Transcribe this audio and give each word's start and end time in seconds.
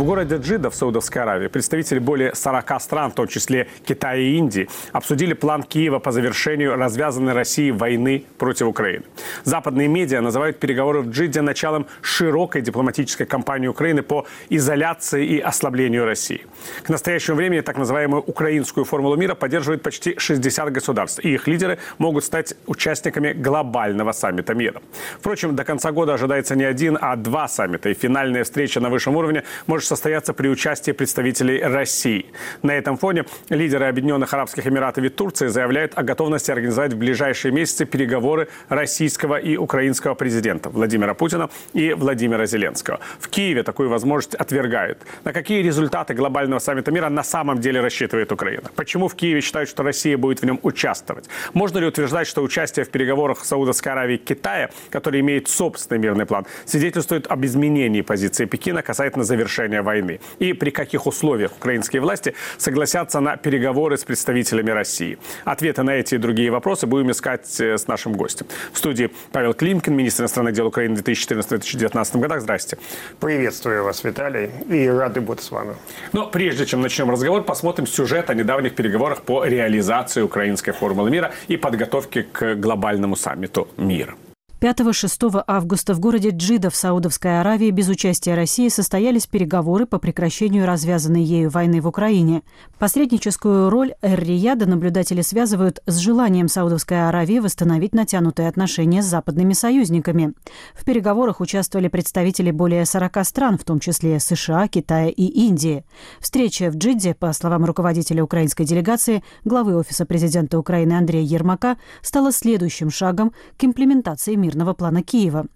В 0.00 0.04
городе 0.04 0.36
Джида 0.36 0.70
в 0.70 0.74
Саудовской 0.74 1.20
Аравии 1.20 1.48
представители 1.48 1.98
более 1.98 2.34
40 2.34 2.80
стран, 2.80 3.10
в 3.10 3.14
том 3.14 3.28
числе 3.28 3.68
Китая 3.84 4.16
и 4.16 4.32
Индии, 4.32 4.66
обсудили 4.92 5.34
план 5.34 5.62
Киева 5.62 5.98
по 5.98 6.10
завершению 6.10 6.74
развязанной 6.76 7.34
Россией 7.34 7.72
войны 7.72 8.24
против 8.38 8.66
Украины. 8.66 9.04
Западные 9.44 9.88
медиа 9.88 10.22
называют 10.22 10.58
переговоры 10.58 11.02
в 11.02 11.10
Джиде 11.10 11.42
началом 11.42 11.86
широкой 12.00 12.62
дипломатической 12.62 13.26
кампании 13.26 13.68
Украины 13.68 14.00
по 14.00 14.26
изоляции 14.48 15.26
и 15.26 15.38
ослаблению 15.38 16.06
России. 16.06 16.46
К 16.82 16.88
настоящему 16.88 17.36
времени 17.36 17.60
так 17.60 17.76
называемую 17.76 18.22
украинскую 18.22 18.86
формулу 18.86 19.16
мира 19.16 19.34
поддерживают 19.34 19.82
почти 19.82 20.18
60 20.18 20.72
государств, 20.72 21.20
и 21.22 21.34
их 21.34 21.46
лидеры 21.46 21.78
могут 21.98 22.24
стать 22.24 22.54
участниками 22.66 23.34
глобального 23.34 24.12
саммита 24.12 24.54
мира. 24.54 24.80
Впрочем, 25.18 25.54
до 25.54 25.64
конца 25.64 25.92
года 25.92 26.14
ожидается 26.14 26.56
не 26.56 26.64
один, 26.64 26.96
а 26.98 27.16
два 27.16 27.48
саммита, 27.48 27.90
и 27.90 27.92
финальная 27.94 28.44
встреча 28.44 28.80
на 28.80 28.88
высшем 28.88 29.14
уровне 29.14 29.44
может 29.66 29.89
состояться 29.90 30.32
при 30.32 30.48
участии 30.48 30.92
представителей 30.92 31.60
России. 31.60 32.26
На 32.62 32.72
этом 32.72 32.96
фоне 32.96 33.24
лидеры 33.48 33.86
Объединенных 33.86 34.32
Арабских 34.32 34.66
Эмиратов 34.68 35.02
и 35.02 35.08
Турции 35.08 35.48
заявляют 35.48 35.92
о 35.96 36.04
готовности 36.04 36.52
организовать 36.52 36.92
в 36.92 36.96
ближайшие 36.96 37.50
месяцы 37.50 37.86
переговоры 37.86 38.46
российского 38.68 39.36
и 39.36 39.56
украинского 39.56 40.14
президента 40.14 40.70
Владимира 40.70 41.14
Путина 41.14 41.50
и 41.72 41.92
Владимира 41.92 42.46
Зеленского. 42.46 43.00
В 43.18 43.28
Киеве 43.28 43.64
такую 43.64 43.88
возможность 43.88 44.36
отвергают. 44.36 44.98
На 45.24 45.32
какие 45.32 45.60
результаты 45.60 46.14
глобального 46.14 46.60
саммита 46.60 46.92
мира 46.92 47.08
на 47.08 47.24
самом 47.24 47.58
деле 47.58 47.80
рассчитывает 47.80 48.30
Украина? 48.30 48.70
Почему 48.76 49.08
в 49.08 49.16
Киеве 49.16 49.40
считают, 49.40 49.68
что 49.68 49.82
Россия 49.82 50.16
будет 50.16 50.40
в 50.42 50.46
нем 50.46 50.60
участвовать? 50.62 51.28
Можно 51.52 51.78
ли 51.78 51.86
утверждать, 51.86 52.28
что 52.28 52.42
участие 52.42 52.84
в 52.84 52.90
переговорах 52.90 53.44
Саудовской 53.44 53.90
Аравии 53.90 54.14
и 54.14 54.18
Китая, 54.18 54.70
который 54.90 55.20
имеет 55.20 55.48
собственный 55.48 56.00
мирный 56.00 56.26
план, 56.26 56.46
свидетельствует 56.64 57.26
об 57.26 57.44
изменении 57.44 58.02
позиции 58.02 58.44
Пекина 58.44 58.82
касательно 58.82 59.24
завершения 59.24 59.79
окончания 59.80 59.90
войны? 59.90 60.20
И 60.38 60.52
при 60.52 60.70
каких 60.70 61.06
условиях 61.06 61.52
украинские 61.52 62.00
власти 62.02 62.34
согласятся 62.58 63.20
на 63.20 63.36
переговоры 63.36 63.96
с 63.96 64.04
представителями 64.04 64.70
России? 64.70 65.18
Ответы 65.44 65.82
на 65.82 65.90
эти 65.90 66.14
и 66.14 66.18
другие 66.18 66.50
вопросы 66.50 66.86
будем 66.86 67.10
искать 67.10 67.60
э, 67.60 67.76
с 67.76 67.88
нашим 67.88 68.12
гостем. 68.12 68.46
В 68.72 68.78
студии 68.78 69.10
Павел 69.32 69.54
Климкин, 69.54 69.94
министр 69.94 70.22
иностранных 70.22 70.54
дел 70.54 70.66
Украины 70.66 70.96
в 70.96 71.02
2014-2019 71.02 72.20
годах. 72.20 72.40
Здрасте. 72.40 72.78
Приветствую 73.20 73.84
вас, 73.84 74.04
Виталий, 74.04 74.50
и 74.68 74.88
рады 74.88 75.20
быть 75.20 75.40
с 75.40 75.50
вами. 75.50 75.74
Но 76.12 76.26
прежде 76.26 76.66
чем 76.66 76.80
начнем 76.80 77.10
разговор, 77.10 77.42
посмотрим 77.42 77.86
сюжет 77.86 78.30
о 78.30 78.34
недавних 78.34 78.74
переговорах 78.74 79.22
по 79.22 79.44
реализации 79.44 80.22
украинской 80.22 80.72
формулы 80.72 81.10
мира 81.10 81.32
и 81.48 81.56
подготовке 81.56 82.22
к 82.22 82.54
глобальному 82.54 83.16
саммиту 83.16 83.68
мира. 83.76 84.14
5-6 84.60 85.42
августа 85.46 85.94
в 85.94 86.00
городе 86.00 86.28
Джида 86.34 86.68
в 86.68 86.76
Саудовской 86.76 87.40
Аравии 87.40 87.70
без 87.70 87.88
участия 87.88 88.34
России 88.34 88.68
состоялись 88.68 89.26
переговоры 89.26 89.86
по 89.86 89.98
прекращению 89.98 90.66
развязанной 90.66 91.22
ею 91.22 91.48
войны 91.48 91.80
в 91.80 91.88
Украине. 91.88 92.42
Посредническую 92.78 93.70
роль 93.70 93.94
Эр-Рияда 94.02 94.66
наблюдатели 94.66 95.22
связывают 95.22 95.80
с 95.86 95.96
желанием 95.96 96.46
Саудовской 96.46 97.08
Аравии 97.08 97.38
восстановить 97.38 97.94
натянутые 97.94 98.50
отношения 98.50 99.02
с 99.02 99.06
западными 99.06 99.54
союзниками. 99.54 100.34
В 100.74 100.84
переговорах 100.84 101.40
участвовали 101.40 101.88
представители 101.88 102.50
более 102.50 102.84
40 102.84 103.24
стран, 103.24 103.56
в 103.56 103.64
том 103.64 103.80
числе 103.80 104.20
США, 104.20 104.68
Китая 104.68 105.08
и 105.08 105.24
Индии. 105.24 105.86
Встреча 106.20 106.70
в 106.70 106.76
Джиде, 106.76 107.14
по 107.14 107.32
словам 107.32 107.64
руководителя 107.64 108.22
украинской 108.22 108.64
делегации, 108.64 109.24
главы 109.42 109.74
Офиса 109.74 110.04
президента 110.04 110.58
Украины 110.58 110.92
Андрея 110.92 111.24
Ермака, 111.24 111.78
стала 112.02 112.30
следующим 112.30 112.90
шагом 112.90 113.32
к 113.56 113.64
имплементации 113.64 114.34
мира 114.34 114.49
мирного 114.50 114.74
плана 114.74 115.02
Киева. 115.02 115.46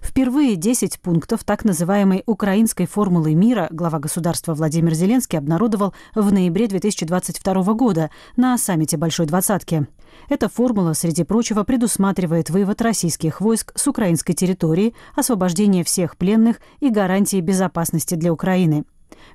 Впервые 0.00 0.54
10 0.54 1.00
пунктов 1.00 1.42
так 1.42 1.64
называемой 1.64 2.22
украинской 2.26 2.86
формулы 2.86 3.34
мира 3.34 3.66
глава 3.72 3.98
государства 3.98 4.54
Владимир 4.54 4.94
Зеленский 4.94 5.38
обнародовал 5.38 5.92
в 6.14 6.32
ноябре 6.32 6.68
2022 6.68 7.74
года 7.74 8.10
на 8.36 8.56
саммите 8.56 8.96
Большой 8.96 9.26
Двадцатки. 9.26 9.88
Эта 10.28 10.48
формула, 10.48 10.92
среди 10.92 11.24
прочего, 11.24 11.64
предусматривает 11.64 12.48
вывод 12.50 12.80
российских 12.80 13.40
войск 13.40 13.72
с 13.74 13.88
украинской 13.88 14.34
территории, 14.34 14.94
освобождение 15.16 15.82
всех 15.82 16.16
пленных 16.16 16.60
и 16.78 16.90
гарантии 16.90 17.40
безопасности 17.40 18.14
для 18.14 18.32
Украины. 18.32 18.84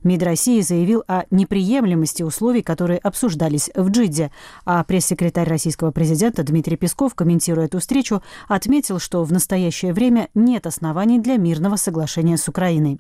МИД 0.04 0.24
России 0.24 0.62
заявил 0.62 1.04
о 1.08 1.24
неприемлемости 1.32 2.24
условий, 2.24 2.62
которые 2.62 3.00
обсуждались 3.00 3.70
в 3.76 3.90
Джидде, 3.90 4.32
а 4.66 4.84
пресс-секретарь 4.84 5.48
российского 5.48 5.92
президента 5.92 6.44
Дмитрий 6.44 6.78
Песков, 6.78 7.16
комментируя 7.16 7.66
эту 7.66 7.80
встречу, 7.80 8.22
отметил, 8.48 9.00
что 9.00 9.24
в 9.24 9.32
настоящее 9.32 9.94
время 9.94 10.30
нет 10.34 10.68
оснований 10.68 11.20
для 11.20 11.38
мирного 11.38 11.76
соглашения 11.76 12.38
с 12.38 12.48
Украиной. 12.48 13.00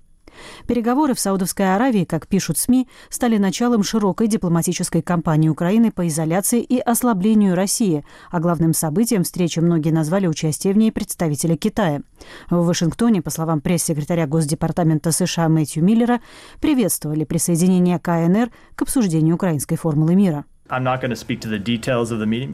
Переговоры 0.67 1.13
в 1.13 1.19
Саудовской 1.19 1.75
Аравии, 1.75 2.05
как 2.05 2.27
пишут 2.27 2.57
СМИ, 2.57 2.87
стали 3.09 3.37
началом 3.37 3.83
широкой 3.83 4.27
дипломатической 4.27 5.01
кампании 5.01 5.49
Украины 5.49 5.91
по 5.91 6.07
изоляции 6.07 6.61
и 6.61 6.79
ослаблению 6.79 7.55
России, 7.55 8.05
а 8.31 8.39
главным 8.39 8.73
событием 8.73 9.23
встречи 9.23 9.59
многие 9.59 9.91
назвали 9.91 10.27
участие 10.27 10.73
в 10.73 10.77
ней 10.77 10.91
представителя 10.91 11.55
Китая. 11.55 12.01
В 12.49 12.65
Вашингтоне, 12.65 13.21
по 13.21 13.29
словам 13.29 13.61
пресс-секретаря 13.61 14.27
Госдепартамента 14.27 15.11
США 15.11 15.49
Мэтью 15.49 15.83
Миллера, 15.83 16.21
приветствовали 16.59 17.23
присоединение 17.23 17.99
КНР 17.99 18.49
к 18.75 18.81
обсуждению 18.81 19.35
украинской 19.35 19.75
формулы 19.75 20.15
мира. 20.15 20.45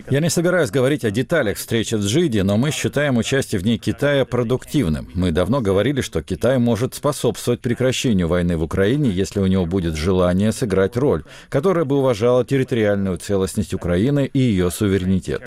Я 0.09 0.19
не 0.19 0.29
собираюсь 0.29 0.71
говорить 0.71 1.03
о 1.03 1.11
деталях 1.11 1.57
встречи 1.57 1.95
с 1.95 2.05
Джиди, 2.05 2.39
но 2.39 2.57
мы 2.57 2.71
считаем 2.71 3.17
участие 3.17 3.59
в 3.59 3.65
ней 3.65 3.77
Китая 3.77 4.25
продуктивным. 4.25 5.09
Мы 5.13 5.31
давно 5.31 5.61
говорили, 5.61 6.01
что 6.01 6.21
Китай 6.21 6.57
может 6.57 6.95
способствовать 6.95 7.61
прекращению 7.61 8.27
войны 8.27 8.57
в 8.57 8.63
Украине, 8.63 9.09
если 9.09 9.39
у 9.39 9.47
него 9.47 9.65
будет 9.65 9.95
желание 9.95 10.51
сыграть 10.51 10.97
роль, 10.97 11.23
которая 11.49 11.85
бы 11.85 11.97
уважала 11.97 12.45
территориальную 12.45 13.17
целостность 13.17 13.73
Украины 13.73 14.29
и 14.31 14.39
ее 14.39 14.71
суверенитет. 14.71 15.41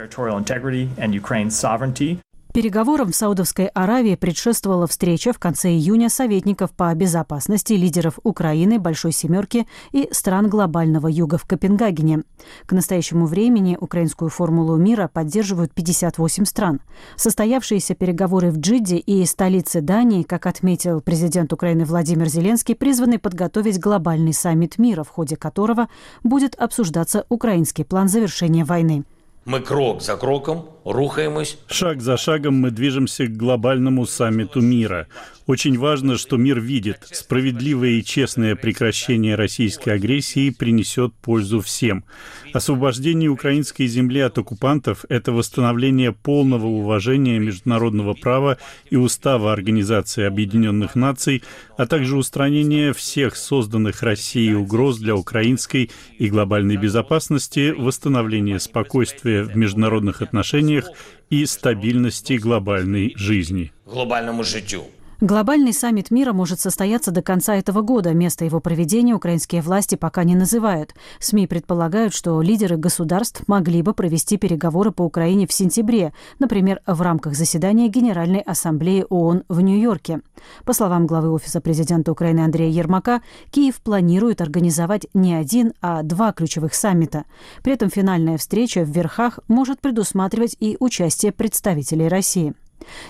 Переговорам 2.58 3.12
в 3.12 3.14
Саудовской 3.14 3.66
Аравии 3.66 4.16
предшествовала 4.16 4.88
встреча 4.88 5.32
в 5.32 5.38
конце 5.38 5.68
июня 5.68 6.08
советников 6.08 6.72
по 6.72 6.92
безопасности 6.92 7.74
лидеров 7.74 8.18
Украины, 8.24 8.80
Большой 8.80 9.12
Семерки 9.12 9.68
и 9.92 10.08
стран 10.10 10.48
глобального 10.48 11.06
юга 11.06 11.38
в 11.38 11.44
Копенгагене. 11.44 12.24
К 12.66 12.72
настоящему 12.72 13.26
времени 13.26 13.78
украинскую 13.80 14.28
формулу 14.28 14.74
мира 14.74 15.06
поддерживают 15.06 15.72
58 15.72 16.46
стран. 16.46 16.80
Состоявшиеся 17.14 17.94
переговоры 17.94 18.50
в 18.50 18.58
Джидде 18.58 18.96
и 18.96 19.24
столице 19.24 19.80
Дании, 19.80 20.24
как 20.24 20.46
отметил 20.46 21.00
президент 21.00 21.52
Украины 21.52 21.84
Владимир 21.84 22.26
Зеленский, 22.26 22.74
призваны 22.74 23.20
подготовить 23.20 23.78
глобальный 23.78 24.32
саммит 24.32 24.78
мира, 24.78 25.04
в 25.04 25.10
ходе 25.10 25.36
которого 25.36 25.88
будет 26.24 26.56
обсуждаться 26.56 27.24
украинский 27.28 27.84
план 27.84 28.08
завершения 28.08 28.64
войны. 28.64 29.04
Мы 29.48 29.60
крок 29.60 30.02
за 30.02 30.18
кроком 30.18 30.68
рухаемся. 30.84 31.56
Шаг 31.68 32.00
за 32.00 32.16
шагом 32.16 32.54
мы 32.54 32.70
движемся 32.70 33.26
к 33.26 33.36
глобальному 33.36 34.06
саммиту 34.06 34.60
мира. 34.60 35.06
Очень 35.46 35.78
важно, 35.78 36.18
что 36.18 36.36
мир 36.36 36.60
видит, 36.60 37.08
справедливое 37.10 37.92
и 37.92 38.04
честное 38.04 38.54
прекращение 38.54 39.34
российской 39.34 39.90
агрессии 39.90 40.50
принесет 40.50 41.14
пользу 41.14 41.62
всем. 41.62 42.04
Освобождение 42.52 43.30
украинской 43.30 43.86
земли 43.86 44.20
от 44.20 44.36
оккупантов– 44.36 45.06
это 45.08 45.32
восстановление 45.32 46.12
полного 46.12 46.66
уважения 46.66 47.38
международного 47.38 48.12
права 48.12 48.58
и 48.90 48.96
устава 48.96 49.54
Организации 49.54 50.24
Объединенных 50.24 50.94
Наций, 50.94 51.42
а 51.78 51.86
также 51.86 52.18
устранение 52.18 52.92
всех 52.92 53.34
созданных 53.34 54.02
Россией 54.02 54.54
угроз 54.54 54.98
для 54.98 55.14
украинской 55.14 55.90
и 56.18 56.28
глобальной 56.28 56.76
безопасности, 56.76 57.74
восстановление 57.74 58.60
спокойствия 58.60 59.37
в 59.44 59.56
международных 59.56 60.22
отношениях 60.22 60.90
и 61.30 61.46
стабильности 61.46 62.34
глобальной 62.34 63.14
жизни. 63.16 63.72
Глобальному 63.86 64.44
житию. 64.44 64.84
Глобальный 65.20 65.72
саммит 65.72 66.12
мира 66.12 66.32
может 66.32 66.60
состояться 66.60 67.10
до 67.10 67.22
конца 67.22 67.56
этого 67.56 67.80
года. 67.82 68.14
Место 68.14 68.44
его 68.44 68.60
проведения 68.60 69.14
украинские 69.14 69.62
власти 69.62 69.96
пока 69.96 70.22
не 70.22 70.36
называют. 70.36 70.94
СМИ 71.18 71.48
предполагают, 71.48 72.14
что 72.14 72.40
лидеры 72.40 72.76
государств 72.76 73.42
могли 73.48 73.82
бы 73.82 73.94
провести 73.94 74.36
переговоры 74.36 74.92
по 74.92 75.02
Украине 75.02 75.48
в 75.48 75.52
сентябре, 75.52 76.12
например, 76.38 76.82
в 76.86 77.02
рамках 77.02 77.34
заседания 77.34 77.88
Генеральной 77.88 78.38
Ассамблеи 78.38 79.06
ООН 79.08 79.42
в 79.48 79.60
Нью-Йорке. 79.60 80.20
По 80.64 80.72
словам 80.72 81.08
главы 81.08 81.32
Офиса 81.32 81.60
президента 81.60 82.12
Украины 82.12 82.42
Андрея 82.42 82.70
Ермака, 82.70 83.20
Киев 83.50 83.80
планирует 83.80 84.40
организовать 84.40 85.08
не 85.14 85.34
один, 85.34 85.72
а 85.80 86.04
два 86.04 86.30
ключевых 86.30 86.74
саммита. 86.74 87.24
При 87.64 87.72
этом 87.72 87.90
финальная 87.90 88.38
встреча 88.38 88.84
в 88.84 88.90
Верхах 88.90 89.40
может 89.48 89.80
предусматривать 89.80 90.56
и 90.60 90.76
участие 90.78 91.32
представителей 91.32 92.06
России. 92.06 92.54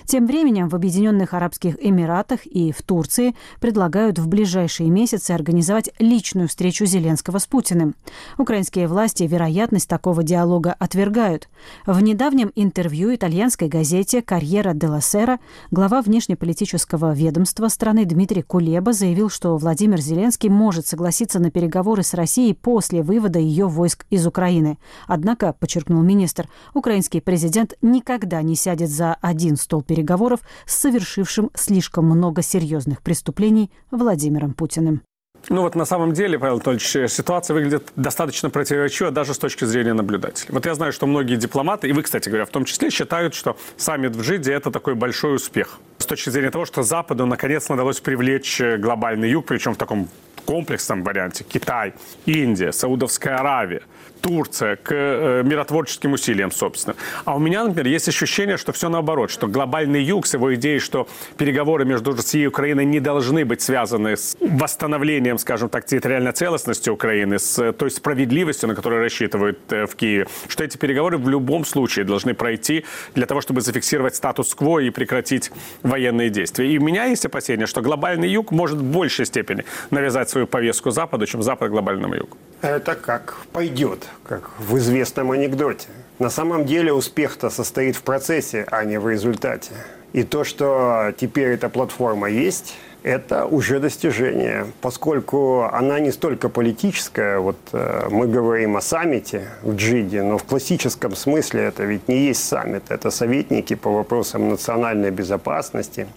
Тем 0.06 0.26
временем 0.26 0.69
в 0.69 0.75
Объединенных 0.75 1.35
Арабских 1.35 1.76
Эмиратах 1.85 2.47
и 2.47 2.73
в 2.73 2.82
Турции 2.82 3.35
предлагают 3.61 4.19
в 4.19 4.26
ближайшие 4.29 4.91
месяцы 4.91 5.32
организовать 5.32 5.91
личную 5.99 6.49
встречу 6.49 6.87
Зеленского 6.87 7.38
с 7.38 7.47
Путиным. 7.47 7.94
Украинские 8.38 8.88
власти 8.88 9.25
вероятность 9.25 9.88
такого 9.88 10.23
диалога 10.23 10.75
отвергают. 10.79 11.49
В 11.87 12.00
недавнем 12.00 12.50
интервью 12.55 13.15
итальянской 13.15 13.69
газете 13.69 14.23
«Карьера 14.23 14.73
де 14.73 14.88
ла 14.88 15.00
Сера» 15.00 15.38
глава 15.71 16.00
внешнеполитического 16.03 17.12
ведомства 17.12 17.69
страны 17.69 18.05
Дмитрий 18.05 18.43
Кулеба 18.43 18.93
заявил, 18.93 19.29
что 19.29 19.56
Владимир 19.56 20.00
Зеленский 20.00 20.49
может 20.49 20.87
согласиться 20.87 21.38
на 21.38 21.50
переговоры 21.50 22.03
с 22.03 22.14
Россией 22.14 22.55
после 22.55 23.03
вывода 23.03 23.38
ее 23.38 23.67
войск 23.67 24.06
из 24.11 24.26
Украины. 24.26 24.79
Однако, 25.06 25.53
подчеркнул 25.53 26.03
министр, 26.03 26.49
украинский 26.75 27.21
президент 27.21 27.75
никогда 27.82 28.41
не 28.43 28.56
сядет 28.56 28.91
за 28.91 29.14
один 29.21 29.56
стол 29.59 29.83
переговоров 29.83 30.41
с 30.67 30.77
совершившим 30.77 31.51
слишком 31.55 32.07
много 32.07 32.43
серьезных 32.43 33.03
преступлений 33.03 33.71
Владимиром 33.91 34.55
Путиным. 34.55 35.03
Ну 35.49 35.63
вот 35.63 35.75
на 35.75 35.85
самом 35.85 36.13
деле, 36.13 36.39
Павел 36.39 36.55
Анатольевич, 36.55 37.11
ситуация 37.11 37.55
выглядит 37.55 37.93
достаточно 37.97 38.51
противоречиво 38.51 39.11
даже 39.11 39.35
с 39.35 39.39
точки 39.39 39.65
зрения 39.65 39.93
наблюдателей. 39.95 40.53
Вот 40.53 40.67
я 40.67 40.75
знаю, 40.75 40.93
что 40.93 41.07
многие 41.07 41.37
дипломаты, 41.37 41.89
и 41.89 41.93
вы, 41.93 42.03
кстати 42.03 42.29
говоря, 42.29 42.45
в 42.45 42.51
том 42.51 42.65
числе, 42.65 42.91
считают, 42.91 43.35
что 43.35 43.57
саммит 43.77 44.17
в 44.17 44.23
Жиде– 44.23 44.53
это 44.55 44.71
такой 44.71 44.95
большой 44.95 45.37
успех. 45.37 45.79
С 45.99 46.07
точки 46.07 46.31
зрения 46.31 46.51
того, 46.51 46.65
что 46.65 46.83
Западу 46.83 47.25
наконец 47.25 47.71
удалось 47.71 48.01
привлечь 48.01 48.61
глобальный 48.79 49.31
юг, 49.31 49.47
причем 49.47 49.75
в 49.75 49.79
таком 49.79 50.09
комплексном 50.45 51.03
варианте 51.03 51.45
Китай, 51.45 51.95
Индия, 52.27 52.73
Саудовская 52.73 53.37
Аравия, 53.37 53.83
Турция 54.20 54.76
к 54.76 54.91
э, 54.91 55.43
миротворческим 55.44 56.12
усилиям, 56.12 56.50
собственно. 56.50 56.97
А 57.25 57.37
у 57.37 57.38
меня, 57.38 57.65
например, 57.65 57.87
есть 57.87 58.09
ощущение, 58.09 58.56
что 58.56 58.73
все 58.73 58.88
наоборот, 58.88 59.31
что 59.31 59.47
глобальный 59.47 60.03
юг 60.03 60.26
с 60.26 60.35
его 60.35 60.55
идеей, 60.55 60.79
что 60.79 61.09
переговоры 61.37 61.85
между 61.85 62.12
Россией 62.12 62.44
и 62.44 62.47
Украиной 62.47 62.85
не 62.85 63.00
должны 63.00 63.44
быть 63.44 63.62
связаны 63.62 64.17
с 64.17 64.37
восстановлением, 64.41 65.38
скажем 65.38 65.69
так, 65.69 65.87
территориальной 65.87 66.32
целостности 66.32 66.91
Украины, 66.91 67.38
с 67.38 67.73
той 67.73 67.91
справедливостью, 67.91 68.69
на 68.69 68.75
которую 68.75 69.03
рассчитывают 69.03 69.59
э, 69.70 69.87
в 69.87 69.94
Киеве, 69.94 70.26
что 70.49 70.64
эти 70.64 70.76
переговоры 70.76 71.19
в 71.19 71.29
любом 71.29 71.64
случае 71.64 72.05
должны 72.05 72.35
пройти 72.35 72.85
для 73.14 73.26
того, 73.26 73.41
чтобы 73.41 73.61
зафиксировать 73.61 74.17
статус-кво 74.17 74.81
и 74.81 74.91
прекратить 74.91 75.50
военные 75.82 76.31
действия. 76.31 76.73
И 76.73 76.79
у 76.79 76.82
меня 76.82 77.06
есть 77.06 77.25
опасения, 77.25 77.67
что 77.67 77.81
глобальный 77.81 78.29
юг 78.29 78.50
может 78.50 78.79
в 78.79 78.82
большей 78.82 79.26
степени 79.26 79.64
навязать 79.91 80.29
свою 80.29 80.47
повестку 80.47 80.91
Западу, 80.91 81.26
чем 81.26 81.43
Запад 81.43 81.71
глобальному 81.71 82.14
югу. 82.14 82.37
Это 82.61 82.97
как 82.97 83.37
пойдет, 83.53 84.09
как 84.25 84.51
в 84.59 84.77
известном 84.79 85.31
анекдоте. 85.31 85.89
На 86.19 86.29
самом 86.29 86.65
деле 86.65 86.93
успех-то 86.93 87.51
состоит 87.51 87.95
в 87.95 88.03
процессе, 88.03 88.67
а 88.71 88.85
не 88.85 88.99
в 88.99 89.09
результате. 89.09 89.71
И 90.13 90.25
то, 90.25 90.43
что 90.43 91.13
теперь 91.17 91.51
эта 91.51 91.69
платформа 91.69 92.29
есть, 92.29 92.75
это 93.05 93.47
уже 93.47 93.79
достижение, 93.79 94.67
поскольку 94.81 95.63
она 95.63 96.01
не 96.01 96.11
столько 96.11 96.49
политическая, 96.49 97.39
вот 97.39 97.57
э, 97.73 98.09
мы 98.11 98.27
говорим 98.27 98.77
о 98.77 98.81
саммите 98.81 99.49
в 99.63 99.77
Джиде, 99.77 100.23
но 100.23 100.37
в 100.37 100.45
классическом 100.45 101.15
смысле 101.15 101.63
это 101.63 101.85
ведь 101.85 102.09
не 102.09 102.27
есть 102.27 102.47
саммит, 102.47 102.91
это 102.91 103.11
советники 103.11 103.75
по 103.75 103.91
вопросам 103.91 104.49
национальной 104.49 105.11
безопасности, 105.11 106.09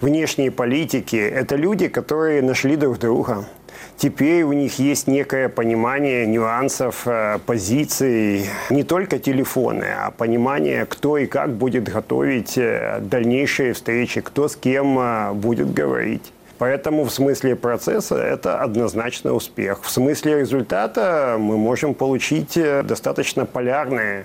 внешней 0.00 0.50
политики, 0.50 1.16
это 1.16 1.56
люди, 1.56 1.88
которые 1.88 2.42
нашли 2.42 2.76
друг 2.76 2.98
друга, 2.98 3.46
Теперь 4.00 4.44
у 4.44 4.54
них 4.54 4.78
есть 4.78 5.08
некое 5.08 5.50
понимание 5.50 6.26
нюансов, 6.26 7.02
э, 7.04 7.38
позиций, 7.44 8.46
не 8.70 8.82
только 8.82 9.18
телефоны, 9.18 9.88
а 9.94 10.10
понимание, 10.10 10.86
кто 10.86 11.18
и 11.18 11.26
как 11.26 11.50
будет 11.50 11.84
готовить 11.84 12.56
э, 12.56 12.98
дальнейшие 13.02 13.74
встречи, 13.74 14.22
кто 14.22 14.48
с 14.48 14.56
кем 14.56 14.98
э, 14.98 15.32
будет 15.34 15.74
говорить. 15.74 16.32
Поэтому 16.56 17.04
в 17.04 17.10
смысле 17.10 17.56
процесса 17.56 18.16
это 18.16 18.62
однозначно 18.62 19.34
успех. 19.34 19.82
В 19.82 19.90
смысле 19.90 20.40
результата 20.40 21.36
мы 21.38 21.58
можем 21.58 21.92
получить 21.92 22.58
достаточно 22.84 23.44
полярные 23.44 24.24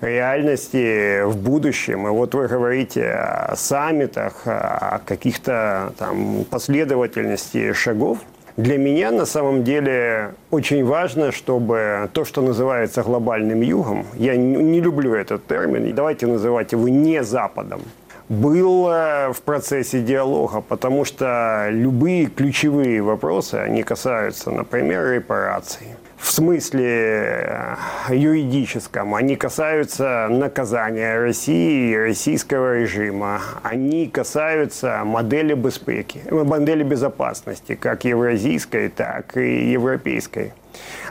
реальности 0.00 1.22
в 1.22 1.36
будущем. 1.36 2.06
И 2.06 2.10
вот 2.10 2.34
вы 2.34 2.48
говорите 2.48 3.10
о 3.10 3.56
саммитах, 3.56 4.46
о 4.46 5.02
каких-то 5.04 5.92
там 5.98 6.46
последовательности 6.48 7.74
шагов– 7.74 8.16
для 8.56 8.76
меня 8.76 9.10
на 9.10 9.26
самом 9.26 9.64
деле 9.64 10.34
очень 10.50 10.84
важно, 10.84 11.32
чтобы 11.32 12.10
то, 12.12 12.24
что 12.24 12.42
называется 12.42 13.02
глобальным 13.02 13.62
югом, 13.62 14.06
я 14.14 14.36
не 14.36 14.80
люблю 14.80 15.14
этот 15.14 15.46
термин, 15.46 15.94
давайте 15.94 16.26
называть 16.26 16.72
его 16.72 16.88
не 16.88 17.22
Западом, 17.22 17.80
было 18.28 19.32
в 19.34 19.42
процессе 19.42 20.00
диалога, 20.00 20.60
потому 20.60 21.04
что 21.04 21.68
любые 21.70 22.26
ключевые 22.26 23.02
вопросы, 23.02 23.54
они 23.56 23.82
касаются, 23.82 24.50
например, 24.50 25.10
репараций, 25.10 25.88
в 26.22 26.30
смысле 26.30 26.86
э, 26.86 27.76
юридическом. 28.10 29.16
Они 29.16 29.34
касаются 29.34 30.28
наказания 30.30 31.18
России 31.18 31.90
и 31.90 31.96
российского 31.96 32.78
режима. 32.78 33.40
Они 33.64 34.06
касаются 34.06 35.02
модели 35.04 35.54
безпеки, 35.54 36.22
модели 36.30 36.84
безопасности, 36.84 37.74
как 37.74 38.04
евразийской, 38.04 38.88
так 38.88 39.36
и 39.36 39.72
европейской. 39.72 40.52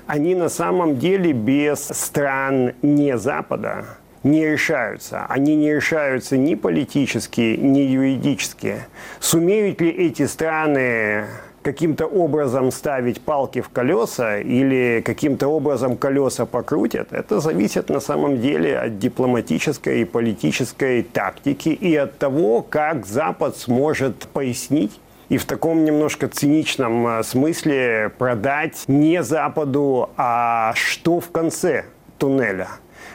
Они 0.07 0.33
на 0.33 0.47
самом 0.47 0.97
деле 0.97 1.33
без 1.33 1.89
стран 1.89 2.73
не 2.81 3.17
Запада 3.17 3.85
не 4.23 4.45
решаются. 4.45 5.25
Они 5.27 5.55
не 5.57 5.73
решаются 5.73 6.37
ни 6.37 6.55
политически, 6.55 7.57
ни 7.59 7.79
юридически. 7.79 8.77
Сумеют 9.19 9.81
ли 9.81 9.89
эти 9.89 10.25
страны 10.25 11.25
каким-то 11.61 12.05
образом 12.05 12.71
ставить 12.71 13.21
палки 13.21 13.61
в 13.61 13.69
колеса 13.69 14.39
или 14.39 15.01
каким-то 15.05 15.47
образом 15.47 15.97
колеса 15.97 16.45
покрутят, 16.45 17.13
это 17.13 17.39
зависит 17.39 17.89
на 17.89 17.99
самом 17.99 18.39
деле 18.39 18.77
от 18.77 18.99
дипломатической 18.99 20.01
и 20.01 20.05
политической 20.05 21.03
тактики 21.03 21.69
и 21.69 21.95
от 21.95 22.17
того, 22.17 22.61
как 22.61 23.05
Запад 23.05 23.57
сможет 23.57 24.27
пояснить 24.27 24.99
и 25.29 25.37
в 25.37 25.45
таком 25.45 25.85
немножко 25.85 26.27
циничном 26.27 27.07
э, 27.07 27.23
смысле 27.23 28.11
продать 28.17 28.83
не 28.87 29.23
Западу, 29.23 30.09
а 30.17 30.73
что 30.75 31.21
в 31.21 31.31
конце 31.31 31.85
туннеля. 32.17 32.67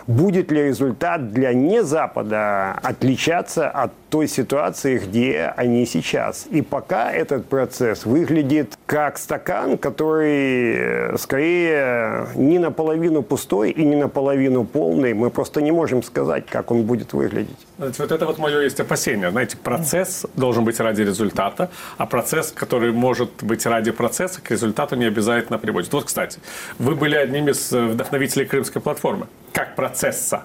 Будет 0.07 0.51
ли 0.51 0.63
результат 0.63 1.33
для 1.33 1.53
не 1.53 1.83
Запада 1.83 2.73
отличаться 2.83 3.69
от 3.69 3.93
той 4.09 4.29
ситуации, 4.29 4.99
где 4.99 5.53
они 5.57 5.87
сейчас. 5.87 6.47
И 6.51 6.63
пока 6.63 7.13
этот 7.13 7.47
процесс 7.47 8.07
выглядит 8.07 8.79
как 8.87 9.19
стакан, 9.19 9.79
который 9.79 10.75
э, 10.77 11.17
скорее 11.19 12.29
не 12.35 12.59
наполовину 12.59 13.23
пустой 13.23 13.71
и 13.71 13.85
не 13.85 13.97
наполовину 13.97 14.65
полный. 14.65 15.15
Мы 15.15 15.31
просто 15.31 15.61
не 15.61 15.73
можем 15.73 16.03
сказать, 16.03 16.47
как 16.47 16.71
он 16.71 16.83
будет 16.83 17.13
выглядеть. 17.13 17.67
Знаете, 17.79 18.03
вот 18.03 18.13
это 18.13 18.27
вот 18.27 18.39
мое 18.39 18.63
есть 18.63 18.81
опасение. 18.81 19.31
Знаете, 19.31 19.57
процесс 19.57 20.27
должен 20.35 20.65
быть 20.65 20.81
ради 20.81 21.03
результата, 21.03 21.71
а 21.99 22.07
процесс, 22.07 22.53
который 22.53 22.93
может 22.93 23.43
быть 23.43 23.67
ради 23.67 23.91
процесса, 23.91 24.41
к 24.41 24.51
результату 24.51 24.97
не 24.97 25.07
обязательно 25.07 25.59
приводит. 25.59 25.93
Вот, 25.93 26.05
кстати, 26.05 26.39
вы 26.79 26.95
были 26.95 27.17
одним 27.17 27.49
из 27.49 27.73
э, 27.73 27.87
вдохновителей 27.87 28.47
Крымской 28.47 28.81
платформы 28.81 29.27
как 29.53 29.75
процесса. 29.75 30.45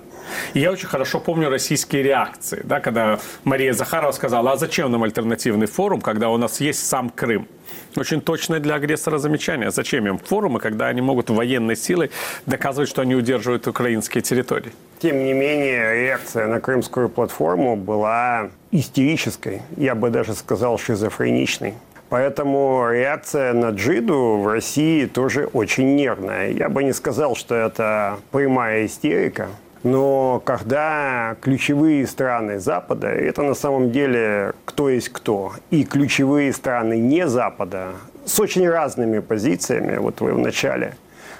И 0.54 0.60
я 0.60 0.72
очень 0.72 0.88
хорошо 0.88 1.20
помню 1.20 1.50
российские 1.50 2.04
реакции, 2.04 2.62
да, 2.64 2.80
когда 2.80 3.20
Мария 3.44 3.74
Захарова 3.74 4.12
сказала, 4.12 4.52
а 4.52 4.58
зачем 4.58 4.92
нам 4.92 5.04
альтернативный 5.04 5.68
форум, 5.68 6.02
когда 6.02 6.30
у 6.30 6.38
нас 6.38 6.60
есть 6.60 6.88
сам 6.88 7.10
Крым? 7.10 7.48
Очень 7.96 8.22
точное 8.22 8.60
для 8.60 8.76
агрессора 8.76 9.18
замечание. 9.18 9.72
Зачем 9.72 10.08
им 10.08 10.18
форумы, 10.18 10.60
когда 10.60 10.88
они 10.88 11.02
могут 11.02 11.30
военной 11.30 11.76
силой 11.76 12.12
доказывать, 12.46 12.90
что 12.90 13.02
они 13.02 13.16
удерживают 13.16 13.68
украинские 13.68 14.22
территории? 14.22 14.72
Тем 15.00 15.24
не 15.24 15.34
менее, 15.34 16.04
реакция 16.04 16.48
на 16.48 16.60
крымскую 16.60 17.10
платформу 17.10 17.76
была 17.76 18.50
истерической, 18.72 19.62
я 19.78 19.96
бы 19.96 20.10
даже 20.10 20.34
сказал 20.34 20.78
шизофреничной. 20.78 21.74
Поэтому 22.10 22.90
реакция 22.92 23.54
на 23.54 23.70
джиду 23.70 24.38
в 24.44 24.48
России 24.48 25.06
тоже 25.06 25.46
очень 25.46 25.96
нервная. 25.96 26.52
Я 26.52 26.68
бы 26.68 26.84
не 26.84 26.92
сказал, 26.92 27.38
что 27.38 27.56
это 27.56 28.20
прямая 28.32 28.86
истерика. 28.86 29.48
Но 29.84 30.42
когда 30.46 31.36
ключевые 31.42 32.06
страны 32.06 32.60
Запада, 32.60 33.08
это 33.08 33.42
на 33.42 33.56
самом 33.56 33.92
деле 33.92 34.54
кто 34.66 34.90
есть 34.90 35.10
кто, 35.10 35.54
и 35.72 35.84
ключевые 35.84 36.54
страны 36.54 37.00
не 37.00 37.28
Запада 37.28 37.94
с 38.26 38.40
очень 38.40 38.70
разными 38.70 39.20
позициями, 39.20 39.98
вот 39.98 40.22
вы 40.22 40.34
в 40.34 40.40
начале 40.40 40.94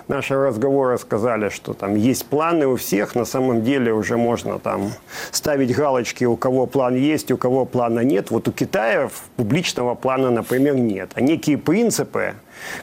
нашего 0.08 0.48
разговора 0.48 0.98
сказали, 0.98 1.50
что 1.50 1.74
там 1.74 1.96
есть 1.96 2.26
планы 2.26 2.68
у 2.68 2.76
всех, 2.76 3.16
на 3.16 3.26
самом 3.26 3.64
деле 3.64 3.94
уже 3.94 4.18
можно 4.18 4.60
там 4.60 4.92
ставить 5.32 5.76
галочки, 5.76 6.26
у 6.26 6.36
кого 6.36 6.66
план 6.66 6.96
есть, 6.96 7.32
у 7.32 7.38
кого 7.38 7.66
плана 7.66 8.02
нет. 8.02 8.32
Вот 8.32 8.48
у 8.48 8.52
Китая 8.52 9.10
публичного 9.38 9.96
плана, 9.96 10.32
например, 10.32 10.76
нет. 10.76 11.12
А 11.14 11.22
некие 11.22 11.58
принципы, 11.58 12.34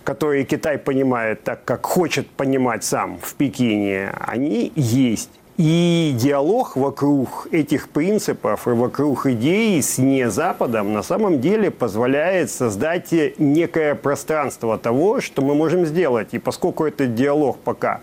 которые 0.05 0.45
Китай 0.45 0.79
понимает 0.79 1.45
так, 1.45 1.65
как 1.65 1.85
хочет 1.85 2.29
понимать 2.29 2.85
сам 2.85 3.19
в 3.21 3.35
Пекине, 3.35 4.13
они 4.21 4.73
есть. 4.75 5.31
И 5.59 6.15
диалог 6.17 6.77
вокруг 6.77 7.49
этих 7.51 7.89
принципов 7.89 8.69
и 8.69 8.71
вокруг 8.71 9.27
идей 9.27 9.83
с 9.83 9.99
не 9.99 10.31
Западом 10.31 10.93
на 10.93 11.03
самом 11.03 11.41
деле 11.41 11.73
позволяет 11.73 12.53
создать 12.53 13.13
некое 13.39 13.97
пространство 13.97 14.79
того, 14.79 15.21
что 15.21 15.43
мы 15.43 15.57
можем 15.57 15.85
сделать. 15.85 16.29
И 16.31 16.39
поскольку 16.39 16.85
этот 16.85 17.17
диалог 17.17 17.59
пока 17.59 18.03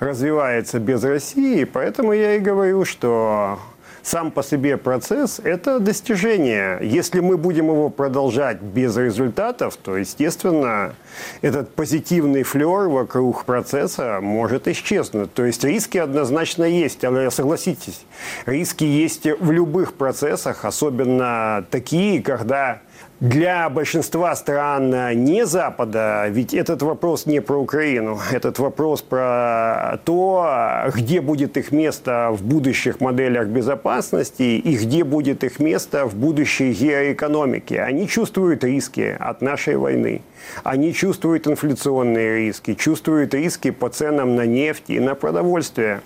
развивается 0.00 0.78
без 0.78 1.04
России, 1.04 1.64
поэтому 1.64 2.14
я 2.14 2.36
и 2.36 2.38
говорю, 2.38 2.86
что 2.86 3.58
сам 4.06 4.30
по 4.30 4.44
себе 4.44 4.76
процесс– 4.76 5.40
это 5.44 5.80
достижение. 5.80 6.78
Если 6.80 7.18
мы 7.18 7.36
будем 7.36 7.66
его 7.66 7.90
продолжать 7.90 8.62
без 8.62 8.96
результатов, 8.96 9.76
то, 9.76 9.96
естественно, 9.96 10.94
этот 11.42 11.74
позитивный 11.74 12.44
флер 12.44 12.88
вокруг 12.88 13.44
процесса 13.44 14.20
может 14.22 14.68
исчезнуть. 14.68 15.34
То 15.34 15.44
есть 15.44 15.64
риски 15.64 15.98
однозначно 15.98 16.62
есть, 16.62 17.04
але 17.04 17.30
согласитесь, 17.32 18.06
риски 18.46 18.84
есть 18.84 19.26
в 19.26 19.50
любых 19.50 19.94
процессах, 19.94 20.64
особенно 20.64 21.64
такие, 21.68 22.22
когда 22.22 22.82
для 23.20 23.70
большинства 23.70 24.36
стран 24.36 24.90
не 25.24 25.46
Запада, 25.46 26.26
ведь 26.28 26.52
этот 26.52 26.82
вопрос 26.82 27.24
не 27.24 27.40
про 27.40 27.56
Украину, 27.56 28.18
этот 28.30 28.58
вопрос 28.58 29.00
про 29.00 29.98
то, 30.04 30.90
где 30.94 31.22
будет 31.22 31.56
их 31.56 31.72
место 31.72 32.28
в 32.32 32.42
будущих 32.42 33.00
моделях 33.00 33.48
безопасности 33.48 34.42
и 34.42 34.76
где 34.76 35.02
будет 35.02 35.44
их 35.44 35.60
место 35.60 36.04
в 36.04 36.14
будущей 36.14 36.72
геоэкономике. 36.72 37.80
Они 37.80 38.06
чувствуют 38.06 38.64
риски 38.64 39.16
от 39.18 39.40
нашей 39.40 39.76
войны. 39.76 40.20
Они 40.62 40.92
чувствуют 40.92 41.46
инфляционные 41.46 42.36
риски, 42.40 42.74
чувствуют 42.74 43.32
риски 43.32 43.70
по 43.70 43.88
ценам 43.88 44.36
на 44.36 44.44
нефть 44.44 44.84
и 44.88 45.00
на 45.00 45.14
продовольствие. 45.14 46.02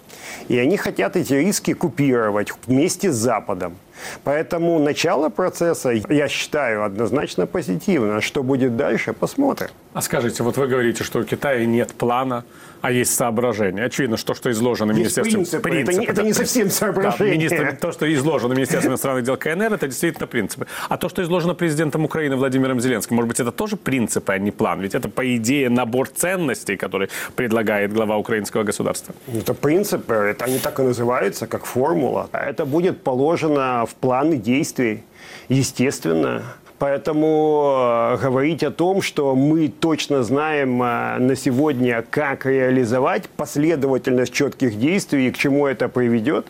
И 0.47 0.57
они 0.57 0.77
хотят 0.77 1.17
эти 1.17 1.35
риски 1.35 1.73
купировать 1.73 2.53
вместе 2.67 3.11
с 3.11 3.17
Западом. 3.17 3.75
Поэтому 4.25 4.79
начало 4.79 5.29
процесса, 5.29 5.91
я 6.09 6.29
считаю, 6.29 6.85
однозначно 6.85 7.47
позитивно. 7.47 8.21
Что 8.21 8.43
будет 8.43 8.77
дальше, 8.77 9.13
посмотрим. 9.13 9.71
А 9.93 10.03
скажите, 10.03 10.43
вот 10.43 10.57
вы 10.57 10.67
говорите, 10.67 11.05
что 11.05 11.21
у 11.21 11.25
Китая 11.25 11.67
нет 11.67 11.93
плана, 11.95 12.45
а 12.81 12.91
есть 12.91 13.15
соображения. 13.15 13.85
Очевидно, 13.85 14.17
что, 14.17 14.35
что 14.35 14.51
изложено 14.51 14.93
есть 14.93 14.99
Министерством... 14.99 15.35
Принципы. 15.35 15.63
принципы 15.63 15.93
это, 15.93 16.01
не, 16.01 16.07
это 16.07 16.23
не 16.23 16.33
совсем 16.33 16.71
соображения. 16.71 17.49
Да, 17.49 17.57
министр, 17.57 17.77
то, 17.77 17.93
что 17.93 18.13
изложено 18.13 18.55
Министерством 18.55 18.93
иностранных 18.93 19.25
дел 19.25 19.37
КНР, 19.37 19.75
это 19.75 19.87
действительно 19.87 20.27
принципы. 20.27 20.67
А 20.89 20.97
то, 20.97 21.09
что 21.09 21.23
изложено 21.23 21.55
президентом 21.55 22.05
Украины 22.05 22.37
Владимиром 22.37 22.81
Зеленским, 22.81 23.17
может 23.17 23.29
быть, 23.29 23.41
это 23.41 23.53
тоже 23.53 23.77
принципы, 23.77 24.33
а 24.33 24.39
не 24.39 24.51
план? 24.51 24.81
Ведь 24.81 24.95
это, 24.95 25.09
по 25.09 25.37
идее, 25.37 25.69
набор 25.69 26.09
ценностей, 26.09 26.77
который 26.77 27.09
предлагает 27.37 27.93
глава 27.93 28.17
украинского 28.17 28.63
государства. 28.63 29.15
Это 29.33 29.55
принципы, 29.55 30.15
это 30.15 30.45
они 30.45 30.59
так 30.59 30.79
и 30.81 30.83
называются, 30.83 31.47
как 31.47 31.65
формула. 31.65 32.29
Это 32.33 32.65
будет 32.65 33.03
положено 33.03 33.87
в 33.87 33.95
планы 33.95 34.37
действий, 34.37 35.03
естественно. 35.49 36.43
Поэтому 36.81 37.75
э, 38.15 38.17
говорить 38.23 38.63
о 38.63 38.71
том, 38.71 39.03
что 39.03 39.35
мы 39.35 39.69
точно 39.69 40.23
знаем 40.23 40.83
э, 40.83 41.19
на 41.19 41.37
сегодня, 41.37 42.03
как 42.11 42.47
реализовать 42.47 43.29
последовательность 43.29 44.33
четких 44.33 44.79
действий 44.79 45.29
и 45.29 45.31
к 45.31 45.37
чему 45.37 45.67
это 45.67 45.91
приведет, 45.91 46.47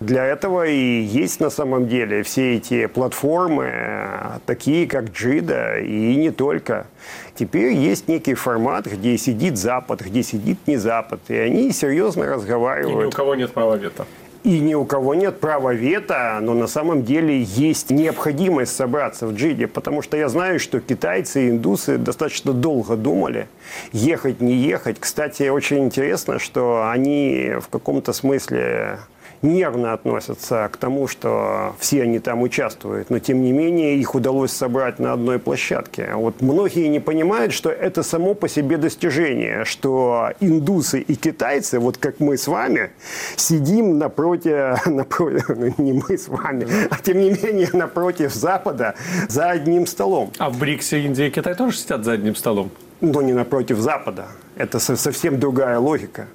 для 0.00 0.24
этого 0.24 0.66
и 0.66 1.00
есть 1.02 1.38
на 1.38 1.48
самом 1.48 1.86
деле 1.86 2.24
все 2.24 2.56
эти 2.56 2.86
платформы, 2.86 3.70
э, 3.72 4.38
такие 4.46 4.88
как 4.88 5.12
Джида 5.12 5.78
и 5.78 6.16
не 6.16 6.32
только. 6.32 6.88
Теперь 7.36 7.72
есть 7.72 8.08
некий 8.08 8.34
формат, 8.34 8.86
где 8.86 9.16
сидит 9.16 9.56
Запад, 9.56 10.00
где 10.00 10.24
сидит 10.24 10.58
не 10.66 10.76
Запад, 10.76 11.20
и 11.28 11.36
они 11.36 11.70
серьезно 11.70 12.26
разговаривают. 12.26 12.96
И 12.96 13.02
ни 13.02 13.04
у 13.04 13.10
кого 13.12 13.36
нет 13.36 13.52
права 13.52 13.76
вето 13.76 14.06
и 14.44 14.60
ни 14.60 14.74
у 14.74 14.84
кого 14.84 15.14
нет 15.14 15.40
права 15.40 15.74
вето, 15.74 16.38
но 16.40 16.54
на 16.54 16.66
самом 16.66 17.02
деле 17.02 17.42
есть 17.42 17.90
необходимость 17.90 18.74
собраться 18.74 19.26
в 19.26 19.34
Джиде, 19.34 19.66
потому 19.66 20.02
что 20.02 20.16
я 20.16 20.28
знаю, 20.28 20.60
что 20.60 20.80
китайцы 20.80 21.46
и 21.46 21.50
индусы 21.50 21.98
достаточно 21.98 22.52
долго 22.52 22.96
думали, 22.96 23.48
ехать, 23.92 24.40
не 24.40 24.54
ехать. 24.54 24.98
Кстати, 25.00 25.48
очень 25.48 25.84
интересно, 25.84 26.38
что 26.38 26.88
они 26.90 27.54
в 27.60 27.68
каком-то 27.68 28.12
смысле 28.12 28.98
нервно 29.42 29.92
относятся 29.92 30.68
к 30.72 30.76
тому, 30.76 31.06
что 31.08 31.74
все 31.78 32.02
они 32.02 32.18
там 32.18 32.42
участвуют, 32.42 33.10
но 33.10 33.18
тем 33.18 33.42
не 33.42 33.52
менее 33.52 33.96
их 33.96 34.14
удалось 34.14 34.52
собрать 34.52 34.98
на 34.98 35.12
одной 35.12 35.38
площадке. 35.38 36.10
Вот 36.14 36.40
многие 36.40 36.88
не 36.88 37.00
понимают, 37.00 37.52
что 37.52 37.70
это 37.70 38.02
само 38.02 38.34
по 38.34 38.48
себе 38.48 38.76
достижение, 38.76 39.64
что 39.64 40.30
индусы 40.40 41.00
и 41.00 41.14
китайцы, 41.14 41.78
вот 41.78 41.98
как 41.98 42.20
мы 42.20 42.36
с 42.36 42.46
вами, 42.48 42.90
сидим 43.36 43.98
напротив, 43.98 44.86
напротив 44.86 45.48
ну, 45.48 45.74
не 45.78 45.92
мы 45.92 46.16
с 46.16 46.28
вами, 46.28 46.66
а 46.90 46.96
тем 47.02 47.20
не 47.20 47.30
менее 47.30 47.68
напротив 47.72 48.34
Запада 48.34 48.94
за 49.28 49.50
одним 49.50 49.86
столом. 49.86 50.32
А 50.38 50.50
в 50.50 50.58
БРИКСе 50.58 51.04
Индия 51.04 51.28
и 51.28 51.30
Китай 51.30 51.54
тоже 51.54 51.76
сидят 51.76 52.04
за 52.04 52.12
одним 52.12 52.34
столом? 52.34 52.70
Но 53.00 53.22
не 53.22 53.32
напротив 53.32 53.78
Запада. 53.78 54.26
Это 54.56 54.80
совсем 54.80 55.38
другая 55.38 55.78
логика 55.78 56.26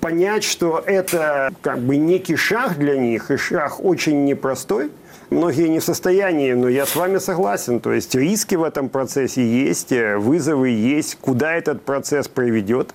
понять, 0.00 0.44
что 0.44 0.82
это 0.84 1.52
как 1.62 1.78
бы 1.78 1.96
некий 1.96 2.36
шаг 2.36 2.78
для 2.78 2.96
них, 2.96 3.30
и 3.30 3.36
шаг 3.36 3.84
очень 3.84 4.24
непростой. 4.24 4.90
Многие 5.30 5.68
не 5.68 5.78
в 5.78 5.84
состоянии, 5.84 6.52
но 6.52 6.68
я 6.68 6.84
с 6.84 6.94
вами 6.94 7.16
согласен. 7.18 7.80
То 7.80 7.92
есть 7.92 8.14
риски 8.14 8.54
в 8.54 8.62
этом 8.62 8.90
процессе 8.90 9.42
есть, 9.42 9.90
вызовы 9.90 10.68
есть, 10.68 11.16
куда 11.20 11.54
этот 11.54 11.82
процесс 11.82 12.28
приведет. 12.28 12.92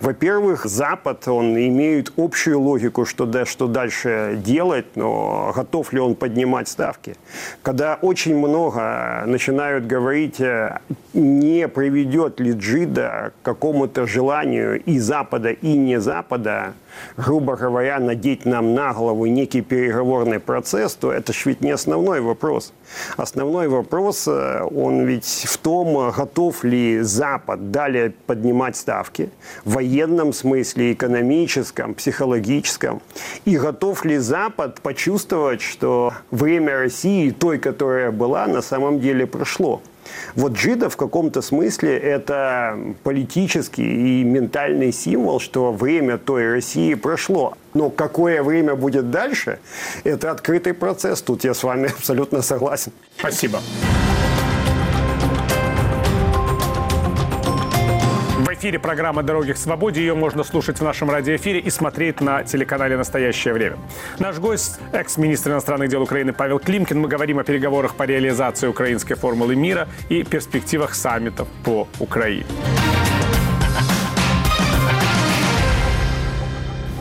Во-первых, 0.00 0.64
Запад, 0.66 1.26
он 1.28 1.56
имеет 1.56 2.12
общую 2.16 2.60
логику, 2.60 3.04
что, 3.04 3.26
да, 3.26 3.44
что 3.44 3.66
дальше 3.66 4.40
делать, 4.44 4.86
но 4.96 5.52
готов 5.54 5.92
ли 5.92 6.00
он 6.00 6.14
поднимать 6.14 6.68
ставки. 6.68 7.16
Когда 7.62 7.98
очень 8.00 8.36
много 8.36 9.24
начинают 9.26 9.86
говорить, 9.86 10.40
э, 10.40 10.78
не 11.12 11.68
приведет 11.68 12.40
ли 12.40 12.52
Джида 12.52 13.32
к 13.42 13.44
какому-то 13.44 14.06
желанию 14.06 14.82
и 14.82 14.98
Запада, 14.98 15.50
и 15.50 15.76
не 15.76 16.00
Запада, 16.00 16.74
грубо 17.16 17.56
говоря, 17.56 17.98
надеть 17.98 18.46
нам 18.46 18.74
на 18.74 18.92
голову 18.92 19.26
некий 19.26 19.62
переговорный 19.62 20.40
процесс, 20.40 20.94
то 20.94 21.12
это 21.12 21.32
ж 21.32 21.46
ведь 21.46 21.60
не 21.60 21.70
основной 21.70 22.20
вопрос. 22.20 22.72
Основной 23.16 23.68
вопрос, 23.68 24.26
э, 24.28 24.62
он 24.62 25.04
ведь 25.06 25.44
в 25.48 25.58
том, 25.58 26.10
готов 26.10 26.64
ли 26.64 27.00
Запад 27.02 27.70
далее 27.70 28.12
поднимать 28.26 28.76
ставки, 28.76 29.30
в 29.64 29.74
военном 29.74 30.32
смысле, 30.32 30.92
экономическом, 30.92 31.94
психологическом. 31.94 33.00
И 33.44 33.56
готов 33.58 34.04
ли 34.04 34.18
Запад 34.18 34.80
почувствовать, 34.80 35.60
что 35.60 36.12
время 36.30 36.78
России, 36.78 37.30
той, 37.30 37.58
которая 37.58 38.10
была, 38.10 38.46
на 38.46 38.62
самом 38.62 39.00
деле 39.00 39.26
прошло. 39.26 39.80
Вот 40.34 40.52
джида 40.52 40.90
в 40.90 40.96
каком-то 40.96 41.42
смысле 41.42 41.96
это 41.96 42.78
политический 43.02 44.20
и 44.20 44.24
ментальный 44.24 44.92
символ, 44.92 45.40
что 45.40 45.72
время 45.72 46.18
той 46.18 46.52
России 46.52 46.94
прошло. 46.94 47.54
Но 47.74 47.90
какое 47.90 48.42
время 48.42 48.74
будет 48.74 49.10
дальше, 49.10 49.58
это 50.04 50.30
открытый 50.30 50.74
процесс. 50.74 51.22
Тут 51.22 51.44
я 51.44 51.54
с 51.54 51.62
вами 51.62 51.88
абсолютно 51.98 52.42
согласен. 52.42 52.92
Спасибо. 53.18 53.60
Эфире 58.68 58.80
программа 58.80 59.22
«Дороги 59.22 59.52
к 59.52 59.56
свободе». 59.56 60.02
Ее 60.02 60.14
можно 60.14 60.44
слушать 60.44 60.78
в 60.78 60.84
нашем 60.84 61.10
радиоэфире 61.10 61.58
и 61.58 61.70
смотреть 61.70 62.20
на 62.20 62.44
телеканале 62.44 62.98
«Настоящее 62.98 63.54
время». 63.54 63.78
Наш 64.18 64.36
гость– 64.36 64.78
экс-министр 64.92 65.52
иностранных 65.52 65.88
дел 65.88 66.02
Украины 66.02 66.34
Павел 66.34 66.58
Климкин. 66.58 67.00
Мы 67.00 67.08
говорим 67.08 67.38
о 67.38 67.44
переговорах 67.44 67.94
по 67.94 68.02
реализации 68.02 68.66
украинской 68.66 69.14
формулы 69.14 69.56
мира 69.56 69.88
и 70.10 70.22
перспективах 70.22 70.94
саммитов 70.94 71.48
по 71.64 71.88
Украине. 71.98 72.44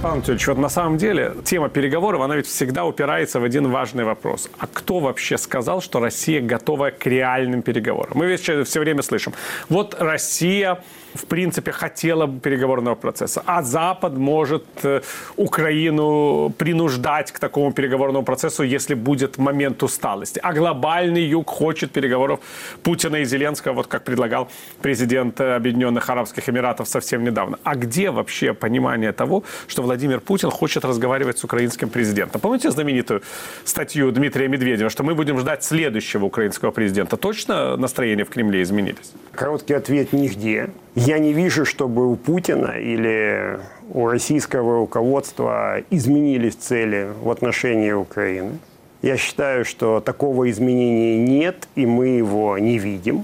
Павел 0.02 0.18
Анатольевич, 0.18 0.48
вот 0.48 0.58
на 0.60 0.70
самом 0.70 0.98
деле 0.98 1.34
тема 1.44 1.68
переговоров, 1.68 2.22
она 2.22 2.38
ведь 2.38 2.48
всегда 2.48 2.86
упирается 2.86 3.42
в 3.42 3.44
один 3.44 3.70
важный 3.70 4.06
вопрос. 4.06 4.50
А 4.58 4.68
кто 4.72 5.00
вообще 5.00 5.38
сказал, 5.38 5.82
что 5.82 6.00
Россия 6.00 6.40
готова 6.40 6.92
к 6.92 7.08
реальным 7.08 7.62
переговорам? 7.62 8.12
Мы 8.14 8.28
ведь 8.28 8.40
все 8.40 8.80
время 8.80 9.02
слышим. 9.02 9.34
Вот 9.68 9.98
Россия 10.00 10.82
в 11.18 11.26
принципе, 11.26 11.72
хотела 11.72 12.28
переговорного 12.28 12.96
процесса. 12.96 13.44
А 13.46 13.64
Запад 13.64 14.18
может 14.18 14.64
э, 14.84 15.02
Украину 15.36 16.54
принуждать 16.58 17.32
к 17.32 17.40
такому 17.40 17.74
переговорному 17.74 18.24
процессу, 18.24 18.64
если 18.64 18.96
будет 18.96 19.38
момент 19.38 19.84
усталости. 19.84 20.40
А 20.44 20.54
глобальный 20.54 21.24
юг 21.24 21.50
хочет 21.50 21.92
переговоров 21.92 22.40
Путина 22.84 23.18
и 23.18 23.26
Зеленского, 23.26 23.74
вот 23.74 23.88
как 23.88 24.04
предлагал 24.04 24.48
президент 24.82 25.42
Объединенных 25.42 26.10
Арабских 26.10 26.50
Эмиратов 26.50 26.88
совсем 26.88 27.24
недавно. 27.24 27.60
А 27.64 27.76
где 27.76 28.12
вообще 28.12 28.54
понимание 28.54 29.12
того, 29.12 29.44
что 29.68 29.82
Владимир 29.82 30.20
Путин 30.20 30.52
хочет 30.52 30.86
разговаривать 30.86 31.38
с 31.38 31.44
украинским 31.44 31.90
президентом? 31.90 32.42
Помните 32.42 32.72
знаменитую 32.72 33.22
статью 33.66 34.12
Дмитрия 34.12 34.48
Медведева, 34.48 34.90
что 34.90 35.04
мы 35.04 35.16
будем 35.16 35.40
ждать 35.40 35.64
следующего 35.64 36.26
украинского 36.26 36.72
президента? 36.72 37.18
Точно 37.18 37.78
настроения 37.78 38.24
в 38.24 38.30
Кремле 38.30 38.62
изменились? 38.62 39.14
Короткий 39.34 39.74
ответ– 39.74 40.08
нигде 40.14 40.70
Я 41.08 41.20
не 41.20 41.32
вижу, 41.32 41.64
чтобы 41.64 42.12
у 42.12 42.18
Путина 42.18 42.72
или 42.78 43.60
у 43.94 44.08
российского 44.08 44.80
руководства 44.80 45.78
изменились 45.90 46.56
цели 46.56 47.08
в 47.22 47.32
отношении 47.32 47.94
Украины. 47.94 48.60
Я 49.02 49.16
считаю, 49.16 49.64
что 49.64 50.02
такого 50.02 50.50
изменения 50.50 51.18
нет, 51.18 51.70
и 51.76 51.86
мы 51.86 52.08
его 52.08 52.58
не 52.58 52.78
видим. 52.78 53.24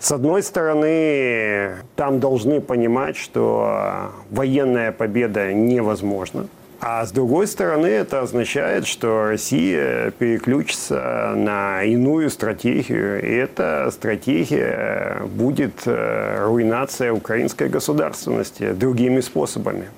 С 0.00 0.10
одной 0.10 0.42
стороны, 0.42 1.76
там 1.94 2.18
должны 2.18 2.60
понимать, 2.60 3.16
что 3.16 4.10
военная 4.30 4.90
победа 4.90 5.52
невозможна. 5.52 6.48
А 6.82 7.04
с 7.04 7.12
другой 7.12 7.46
стороны, 7.46 7.86
это 7.88 8.22
означает, 8.22 8.86
что 8.86 9.26
Россия 9.26 10.12
переключится 10.12 11.34
на 11.36 11.82
иную 11.82 12.30
стратегию. 12.30 13.22
И 13.22 13.34
эта 13.34 13.90
стратегия 13.92 15.20
будет 15.26 15.82
э, 15.84 16.42
руинация 16.46 17.12
украинской 17.12 17.68
государственности 17.68 18.72
другими 18.72 19.20
способами. 19.20 19.88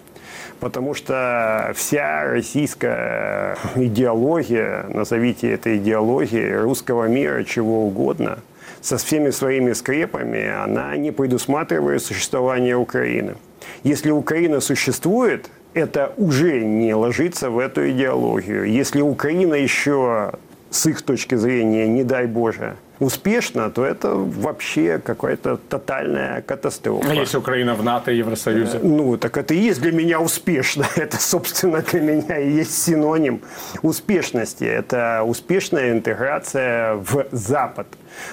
Потому 0.59 0.95
что 0.95 1.73
вся 1.77 2.25
российская 2.25 3.57
идеология, 3.77 4.87
назовите 4.89 5.53
это 5.53 5.77
идеологией 5.77 6.57
русского 6.57 7.05
мира, 7.05 7.45
чего 7.45 7.87
угодно, 7.87 8.41
со 8.81 8.97
всеми 8.97 9.31
своими 9.31 9.73
скрепами, 9.73 10.51
она 10.51 10.97
не 10.97 11.13
предусматривает 11.13 12.03
существование 12.03 12.77
Украины. 12.77 13.37
Если 13.85 14.11
Украина 14.11 14.59
существует– 14.59 15.49
это 15.75 16.13
уже 16.17 16.61
не 16.61 16.95
ложится 16.95 17.51
в 17.51 17.59
эту 17.59 17.91
идеологию. 17.91 18.71
Если 18.71 19.01
Украина 19.01 19.55
еще 19.55 20.33
с 20.71 20.87
их 20.87 21.03
точки 21.03 21.35
зрения, 21.35 21.87
не 21.87 22.05
дай 22.05 22.27
Боже, 22.27 22.77
успешно, 23.03 23.71
то 23.71 23.85
это 23.85 24.15
вообще 24.15 24.99
какая-то 24.99 25.59
тотальная 25.69 26.43
катастрофа. 26.43 27.11
А 27.11 27.15
если 27.15 27.37
Украина 27.37 27.75
в 27.75 27.83
НАТО 27.85 28.13
и 28.13 28.17
Евросоюзе? 28.19 28.79
Ну, 28.83 29.17
так 29.17 29.37
это 29.37 29.55
и 29.55 29.59
есть 29.59 29.81
для 29.81 29.93
меня 29.93 30.21
успешно. 30.21 30.87
Это, 30.97 31.21
собственно, 31.21 31.83
для 31.83 32.01
меня 32.01 32.39
и 32.39 32.51
есть 32.51 32.83
синоним 32.83 33.41
успешности. 33.83 34.65
Это 34.65 35.23
успешная 35.25 35.91
интеграция 35.93 36.95
в 36.95 37.27
Запад. 37.33 37.87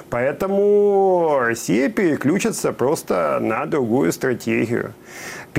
Поэтому 0.10 1.40
Россия 1.40 1.90
переключится 1.90 2.72
просто 2.72 3.40
на 3.42 3.66
другую 3.66 4.12
стратегию. 4.12 4.94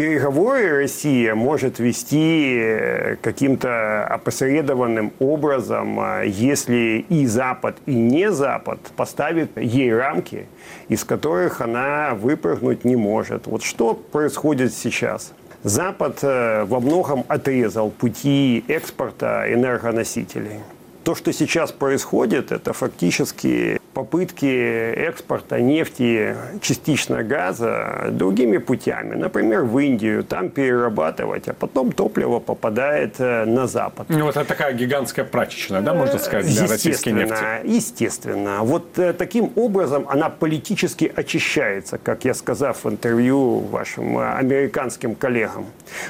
Переговоры 0.01 0.79
Россия 0.79 1.35
может 1.35 1.79
вести 1.79 2.57
э, 2.59 3.17
каким-то 3.17 4.07
опосредованным 4.07 5.13
образом, 5.19 6.01
а 6.01 6.23
если 6.23 7.05
и 7.11 7.27
Запад, 7.27 7.77
и 7.85 7.93
не 7.93 8.33
Запад 8.33 8.81
поставит 8.97 9.51
ей 9.59 9.95
рамки, 9.95 10.47
из 10.89 11.05
которых 11.05 11.61
она 11.61 12.15
выпрыгнуть 12.15 12.87
не 12.87 12.97
может. 12.97 13.47
Вот 13.47 13.63
что 13.63 13.93
происходит 13.93 14.73
сейчас? 14.73 15.35
Запад 15.65 16.21
э, 16.23 16.65
во 16.65 16.81
многом 16.81 17.27
отрезал 17.29 17.91
пути 17.91 18.65
экспорта 18.69 19.53
энергоносителей. 19.53 20.61
То, 21.05 21.15
что 21.15 21.31
сейчас 21.35 21.73
происходит, 21.73 22.53
это 22.53 22.73
фактически 22.73 23.80
попытки 23.95 24.93
экспорта 24.93 25.61
нефти, 25.61 26.37
частично 26.61 27.23
газа 27.23 28.09
другими 28.11 28.59
путями. 28.59 29.15
Например, 29.15 29.63
в 29.65 29.79
Индию, 29.79 30.25
там 30.25 30.49
перерабатывать, 30.49 31.49
а 31.49 31.55
потом 31.55 31.93
топливо 31.93 32.39
попадает 32.39 33.17
э, 33.19 33.45
на 33.45 33.67
Запад. 33.67 34.07
Ну, 34.09 34.25
вот 34.25 34.37
это 34.37 34.45
такая 34.45 34.73
гигантская 34.75 35.25
прачечная, 35.25 35.81
да, 35.81 35.95
можно 35.95 36.19
сказать, 36.19 36.47
для 36.47 36.67
российской 36.67 37.11
нефти? 37.11 37.67
Естественно. 37.67 38.59
Вот 38.63 38.99
э, 38.99 39.13
таким 39.13 39.53
образом 39.57 40.07
она 40.09 40.31
политически 40.31 41.13
очищается, 41.15 41.99
как 41.99 42.25
я 42.25 42.35
сказал 42.35 42.73
в 42.73 42.87
интервью 42.87 43.59
вашим 43.59 44.19
э, 44.19 44.33
американским 44.35 45.15
коллегам. 45.15 45.67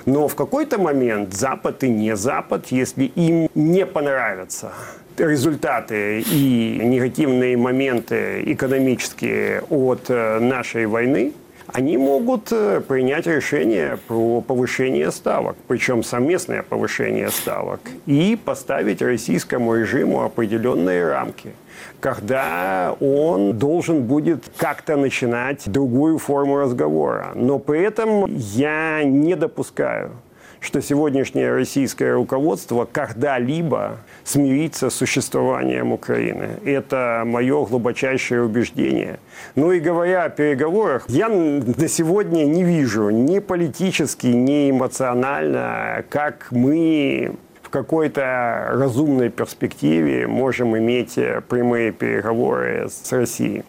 Но 0.07 0.29
в 0.29 0.35
какой-то 0.35 0.79
момент 0.79 1.35
Запад 1.35 1.83
и 1.85 1.89
не 1.89 2.17
Запад, 2.17 2.67
если 2.67 3.05
им 3.05 3.49
не 3.55 3.87
понравится 3.87 4.73
результаты 5.19 6.21
и 6.21 6.81
негативные 6.83 7.57
моменты 7.57 8.43
экономические 8.47 9.63
от 9.71 10.09
э, 10.09 10.39
нашей 10.41 10.87
войны, 10.87 11.33
они 11.67 11.97
могут 11.97 12.51
э, 12.53 12.81
принять 12.81 13.27
решение 13.27 13.99
про 14.09 14.41
повышение 14.41 15.11
ставок, 15.13 15.57
причем 15.69 16.03
совместное 16.03 16.63
повышение 16.63 17.31
ставок, 17.31 17.81
и 18.07 18.39
поставить 18.43 19.03
российскому 19.03 19.77
режиму 19.77 20.23
определенные 20.25 21.07
рамки 21.07 21.53
когда 21.99 22.95
он 23.01 23.59
должен 23.59 24.03
будет 24.03 24.45
как-то 24.57 24.97
начинать 24.97 25.71
другую 25.71 26.19
форму 26.19 26.59
разговора. 26.59 27.33
Но 27.35 27.59
при 27.59 27.83
этом 27.83 28.25
я 28.37 29.03
не 29.05 29.35
допускаю 29.35 30.13
что 30.61 30.83
сегодняшнее 30.83 31.53
российское 31.53 32.13
руководство 32.13 32.87
когда-либо 32.91 33.99
смирится 34.25 34.91
с 34.91 34.95
существованием 34.95 35.93
Украины. 35.93 36.51
Это 36.65 37.23
мое 37.27 37.65
глубочайшее 37.65 38.43
убеждение. 38.45 39.19
Ну 39.55 39.73
и 39.73 39.81
говоря 39.81 40.25
о 40.25 40.29
переговорах, 40.29 41.05
я 41.09 41.29
на 41.29 41.89
сегодня 41.89 42.45
не 42.45 42.63
вижу 42.63 43.09
ни 43.11 43.39
политически, 43.39 44.27
ни 44.27 44.71
эмоционально, 44.71 46.05
как 46.11 46.49
мы 46.51 47.37
в 47.63 47.71
какой-то 47.71 48.71
разумной 48.73 49.31
перспективе 49.31 50.27
можем 50.27 50.77
иметь 50.77 51.15
прямые 51.49 51.93
переговоры 51.93 52.89
с 52.91 53.11
Россией. 53.13 53.65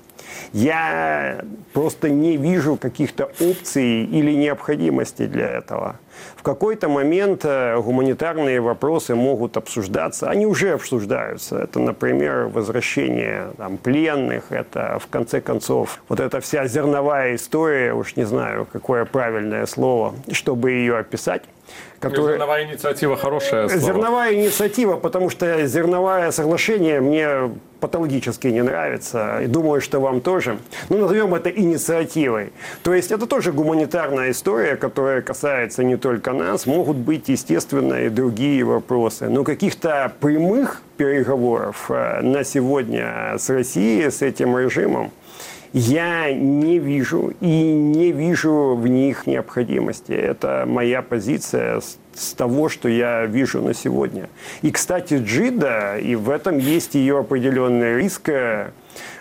Я 0.53 1.41
просто 1.73 2.09
не 2.09 2.37
вижу 2.37 2.77
каких-то 2.77 3.31
опций 3.39 4.03
или 4.03 4.31
необходимости 4.33 5.25
для 5.25 5.47
этого. 5.47 5.95
В 6.35 6.43
какой-то 6.43 6.89
момент 6.89 7.45
э, 7.45 7.79
гуманитарные 7.79 8.59
вопросы 8.61 9.15
могут 9.15 9.57
обсуждаться, 9.57 10.29
они 10.29 10.45
уже 10.45 10.73
обсуждаются. 10.73 11.57
Это, 11.59 11.79
например, 11.79 12.47
возвращение 12.47 13.47
там, 13.57 13.77
пленных, 13.77 14.51
это, 14.51 14.99
в 14.99 15.07
конце 15.07 15.41
концов, 15.41 16.01
вот 16.09 16.19
эта 16.19 16.41
вся 16.41 16.67
зерновая 16.67 17.35
история, 17.35 17.93
уж 17.93 18.15
не 18.15 18.23
знаю, 18.23 18.67
какое 18.71 19.05
правильное 19.05 19.65
слово, 19.65 20.13
чтобы 20.31 20.71
ее 20.71 20.97
описать, 20.97 21.43
Которая... 21.99 22.33
Зерновая 22.33 22.65
инициатива 22.65 23.15
хорошая. 23.15 23.67
Слово. 23.67 23.83
Зерновая 23.83 24.33
инициатива, 24.33 24.97
потому 24.97 25.29
что 25.29 25.67
зерновое 25.67 26.31
соглашение 26.31 26.99
мне 26.99 27.51
патологически 27.79 28.47
не 28.47 28.63
нравится. 28.63 29.41
И 29.41 29.47
думаю, 29.47 29.81
что 29.81 29.99
вам 29.99 30.21
тоже. 30.21 30.57
Ну, 30.89 30.97
назовем 30.97 31.35
это 31.35 31.49
инициативой. 31.49 32.53
То 32.83 32.93
есть 32.93 33.11
это 33.11 33.27
тоже 33.27 33.51
гуманитарная 33.51 34.31
история, 34.31 34.77
которая 34.77 35.21
касается 35.21 35.83
не 35.83 35.97
только 35.97 36.33
нас. 36.33 36.65
Могут 36.65 36.97
быть, 36.97 37.29
естественно, 37.29 38.05
и 38.05 38.09
другие 38.09 38.63
вопросы. 38.63 39.29
Но 39.29 39.43
каких-то 39.43 40.11
прямых 40.19 40.81
переговоров 40.97 41.89
э, 41.89 42.21
на 42.21 42.43
сегодня 42.43 43.35
с 43.37 43.49
Россией, 43.49 44.09
с 44.09 44.21
этим 44.21 44.57
режимом, 44.57 45.11
я 45.73 46.33
не 46.33 46.79
вижу 46.79 47.33
и 47.39 47.71
не 47.73 48.11
вижу 48.11 48.75
в 48.75 48.87
них 48.87 49.25
необходимости. 49.27 50.11
Это 50.11 50.65
моя 50.67 51.01
позиция 51.01 51.81
с, 52.13 52.33
того, 52.33 52.67
что 52.67 52.89
я 52.89 53.25
вижу 53.25 53.61
на 53.61 53.73
сегодня. 53.73 54.29
И, 54.61 54.71
кстати, 54.71 55.15
Джида, 55.23 55.97
и 55.97 56.15
в 56.15 56.29
этом 56.29 56.57
есть 56.57 56.95
ее 56.95 57.19
определенный 57.19 57.97
риск, 57.97 58.29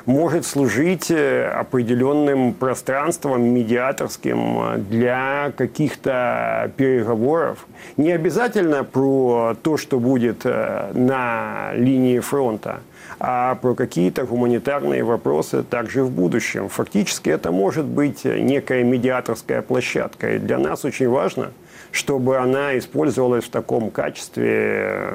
может 0.06 0.44
служить 0.44 1.10
э, 1.10 1.46
определенным 1.46 2.52
пространством 2.52 3.42
медиаторским 3.54 4.84
для 4.88 5.52
каких-то 5.56 6.72
переговоров. 6.76 7.66
Не 7.96 8.12
обязательно 8.12 8.82
про 8.82 9.54
то, 9.62 9.76
что 9.76 10.00
будет 10.00 10.40
э, 10.44 10.90
на 10.94 11.70
линии 11.74 12.18
фронта, 12.18 12.80
а 13.22 13.54
про 13.56 13.74
какие-то 13.74 14.24
гуманитарные 14.24 15.04
вопросы 15.04 15.62
также 15.62 16.02
в 16.02 16.10
будущем. 16.10 16.70
Фактически 16.70 17.28
это 17.28 17.52
может 17.52 17.84
быть 17.84 18.24
некая 18.24 18.82
медиаторская 18.82 19.60
площадка. 19.60 20.36
И 20.36 20.38
для 20.38 20.56
нас 20.56 20.86
очень 20.86 21.08
важно, 21.08 21.50
чтобы 21.92 22.38
она 22.38 22.78
использовалась 22.78 23.44
в 23.44 23.50
таком 23.50 23.90
качестве, 23.90 25.12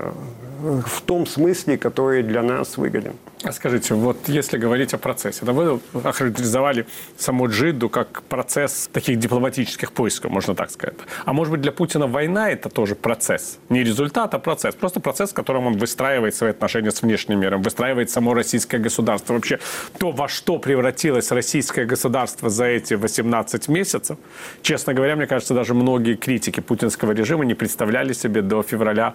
в 0.62 1.02
том 1.02 1.26
смысле, 1.26 1.80
который 1.80 2.22
для 2.22 2.44
нас 2.44 2.78
выгоден. 2.78 3.14
А 3.46 3.52
скажите, 3.52 3.94
вот 3.94 4.28
если 4.28 4.58
говорить 4.58 4.96
о 4.96 4.98
процессе, 4.98 5.46
да 5.46 5.54
вы 5.54 5.80
охарактеризовали 6.04 6.88
саму 7.16 7.48
Джиду 7.48 7.90
как 7.90 8.24
процесс 8.24 8.90
таких 8.92 9.20
дипломатических 9.20 9.92
поисков, 9.92 10.32
можно 10.32 10.56
так 10.56 10.72
сказать. 10.72 10.96
А 11.26 11.34
может 11.34 11.52
быть 11.52 11.62
для 11.62 11.72
Путина 11.72 12.08
война 12.08 12.50
это 12.50 12.70
тоже 12.70 12.96
процесс? 12.96 13.60
Не 13.70 13.84
результат, 13.84 14.34
а 14.34 14.40
процесс. 14.40 14.74
Просто 14.74 15.00
процесс, 15.00 15.30
в 15.30 15.34
котором 15.36 15.68
он 15.68 15.78
выстраивает 15.78 16.34
свои 16.34 16.50
отношения 16.50 16.90
с 16.90 17.04
внешним 17.04 17.40
миром, 17.40 17.62
выстраивает 17.62 18.10
само 18.10 18.34
российское 18.34 18.80
государство. 18.80 19.34
Вообще 19.34 19.60
то, 20.00 20.10
во 20.10 20.28
что 20.28 20.58
превратилось 20.58 21.32
российское 21.32 21.86
государство 21.86 22.50
за 22.50 22.66
эти 22.66 22.96
18 22.96 23.68
месяцев, 23.68 24.18
честно 24.64 24.96
говоря, 24.96 25.16
мне 25.16 25.28
кажется, 25.28 25.54
даже 25.54 25.76
многие 25.76 26.16
критики 26.16 26.62
путинского 26.62 27.12
режима 27.12 27.46
не 27.46 27.54
представляли 27.54 28.14
себе 28.14 28.42
до 28.42 28.64
февраля 28.64 29.14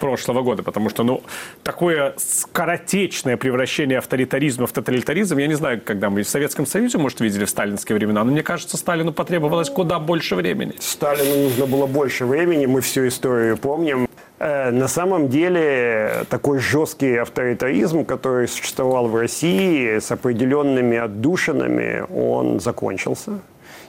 прошлого 0.00 0.42
года, 0.42 0.62
потому 0.62 0.90
что 0.90 1.02
ну, 1.02 1.22
такое 1.62 2.12
скоротечное 2.18 3.38
превращение 3.38 3.69
превращение 3.70 3.98
авторитаризма 3.98 4.66
в 4.66 4.72
тоталитаризм, 4.72 5.38
я 5.38 5.46
не 5.46 5.54
знаю, 5.54 5.80
когда 5.84 6.10
мы 6.10 6.22
в 6.22 6.28
Советском 6.28 6.66
Союзе, 6.66 6.98
может, 6.98 7.20
видели 7.20 7.44
в 7.44 7.50
сталинские 7.50 7.96
времена, 7.96 8.24
но 8.24 8.32
мне 8.32 8.42
кажется, 8.42 8.76
Сталину 8.76 9.12
потребовалось 9.12 9.70
куда 9.70 10.00
больше 10.00 10.34
времени. 10.34 10.72
Сталину 10.80 11.44
нужно 11.44 11.66
было 11.66 11.86
больше 11.86 12.24
времени, 12.24 12.66
мы 12.66 12.80
всю 12.80 13.06
историю 13.06 13.56
помним. 13.56 14.08
Э, 14.40 14.72
на 14.72 14.88
самом 14.88 15.28
деле 15.28 16.24
такой 16.28 16.58
жесткий 16.58 17.16
авторитаризм, 17.16 18.04
который 18.04 18.48
существовал 18.48 19.06
в 19.06 19.14
России 19.14 19.98
с 20.00 20.10
определенными 20.10 20.98
отдушинами, 20.98 22.04
он 22.12 22.58
закончился. 22.58 23.38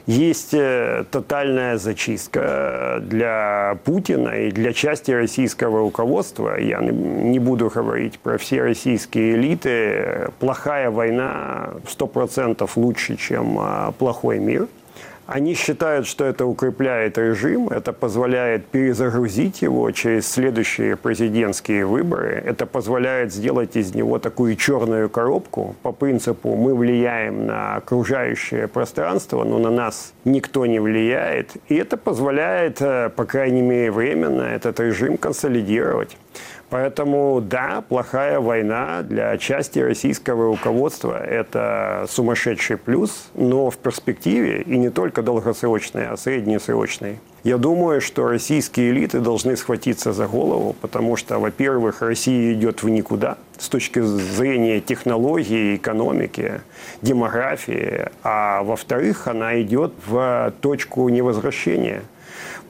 Есть 0.08 0.54
э, 0.54 1.06
тотальная 1.12 1.78
зачистка 1.78 3.00
для 3.02 3.78
Путина 3.84 4.30
и 4.30 4.52
для 4.52 4.74
части 4.74 5.12
российского 5.12 5.80
руководства. 5.80 6.60
Я 6.60 6.80
не 6.80 7.40
буду 7.40 7.70
говорить 7.74 8.20
про 8.20 8.38
все 8.38 8.62
российские 8.62 9.36
элиты. 9.36 10.32
Плохая 10.40 10.90
война 10.90 11.72
100% 11.86 12.70
лучше, 12.76 13.16
чем 13.18 13.58
а, 13.60 13.92
плохой 13.98 14.40
мир– 14.40 14.68
они 15.28 15.54
считают, 15.54 16.08
что 16.08 16.26
это 16.26 16.46
укрепляет 16.46 17.18
режим, 17.18 17.70
это 17.70 17.94
позволяет 17.94 18.66
перезагрузить 18.66 19.62
его 19.62 19.90
через 19.92 20.28
следующие 20.28 20.96
президентские 20.96 21.86
выборы, 21.86 22.42
это 22.46 22.66
позволяет 22.66 23.34
сделать 23.34 23.76
из 23.76 23.94
него 23.96 24.20
такую 24.20 24.56
черную 24.56 25.10
коробку 25.10 25.76
по 25.84 25.92
принципу 25.92 26.56
«мы 26.56 26.76
влияем 26.76 27.46
на 27.46 27.76
окружающее 27.76 28.68
пространство, 28.68 29.44
но 29.44 29.60
на 29.60 29.70
нас 29.70 30.14
никто 30.26 30.66
не 30.66 30.80
влияет». 30.80 31.52
И 31.70 31.76
это 31.76 31.98
позволяет, 31.98 32.82
э, 32.82 33.10
по 33.16 33.26
крайней 33.26 33.62
мере 33.62 33.92
временно, 33.92 34.42
этот 34.42 34.80
режим 34.80 35.18
консолидировать. 35.18 36.18
Поэтому, 36.72 37.42
да, 37.42 37.84
плохая 37.90 38.40
война 38.40 39.02
для 39.02 39.38
части 39.38 39.80
российского 39.80 40.46
руководства– 40.46 41.22
это 41.26 42.06
сумасшедший 42.08 42.78
плюс, 42.78 43.30
но 43.36 43.70
в 43.70 43.78
перспективе, 43.78 44.62
и 44.62 44.78
не 44.78 44.90
только 44.90 45.22
долгосрочный, 45.22 46.08
а 46.08 46.16
среднесрочный, 46.16 47.20
я 47.44 47.58
думаю, 47.58 48.00
что 48.00 48.26
российские 48.26 48.92
элиты 48.92 49.20
должны 49.20 49.58
схватиться 49.58 50.14
за 50.14 50.28
голову, 50.28 50.74
потому 50.80 51.18
что, 51.18 51.40
во-первых, 51.40 52.02
Россия 52.02 52.54
идет 52.54 52.84
в 52.84 52.90
никуда 52.90 53.38
с 53.58 53.68
точки 53.68 54.00
зрения 54.00 54.80
технологии, 54.80 55.76
экономики, 55.76 56.62
демографии, 57.02 58.08
а 58.24 58.64
во-вторых, 58.64 59.28
она 59.28 59.62
идет 59.62 59.92
в 60.08 60.54
точку 60.62 61.10
невозвращения 61.10 62.04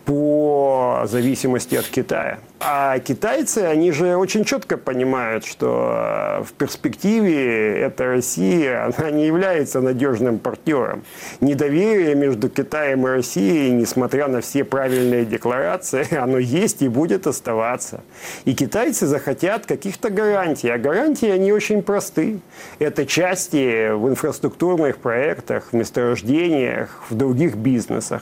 по 0.06 1.04
зависимости 1.06 1.76
от 1.76 1.86
Китая. 1.86 2.40
А 2.64 3.00
китайцы, 3.00 3.60
они 3.60 3.92
же 3.92 4.16
очень 4.16 4.46
четко 4.46 4.78
понимают, 4.78 5.46
что 5.46 6.40
э, 6.40 6.44
в 6.44 6.54
перспективе 6.54 7.80
эта 7.80 8.06
Россия, 8.06 8.86
она 8.98 9.10
не 9.10 9.26
является 9.26 9.82
надежным 9.82 10.38
партнером. 10.38 11.04
Недоверие 11.40 12.14
между 12.14 12.50
Китаем 12.50 13.08
и 13.08 13.10
Россией, 13.10 13.72
несмотря 13.72 14.28
на 14.28 14.42
все 14.42 14.64
правильные 14.64 15.26
декларации, 15.26 16.14
оно 16.16 16.38
есть 16.38 16.84
и 16.84 16.88
будет 16.88 17.26
оставаться. 17.26 18.02
И 18.46 18.54
китайцы 18.54 19.08
захотят 19.08 19.66
каких-то 19.66 20.12
гарантий. 20.12 20.70
А 20.70 20.78
гарантии, 20.78 21.30
они 21.30 21.52
очень 21.52 21.82
просты. 21.82 22.42
Это 22.78 23.08
части 23.08 23.92
в 23.92 24.08
инфраструктурных 24.08 24.98
проектах, 24.98 25.70
в 25.72 25.76
месторождениях, 25.76 27.02
в 27.10 27.16
других 27.16 27.56
бизнесах. 27.56 28.22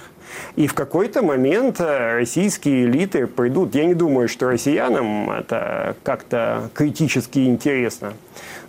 И 0.55 0.67
в 0.67 0.73
какой-то 0.73 1.21
момент 1.21 1.79
э, 1.79 2.15
российские 2.15 2.85
элиты 2.85 3.27
придут. 3.27 3.75
Я 3.75 3.85
не 3.85 3.93
думаю, 3.93 4.27
что 4.27 4.49
россиянам 4.49 5.29
это 5.31 5.95
как-то 6.03 6.69
критически 6.73 7.39
интересно. 7.39 8.13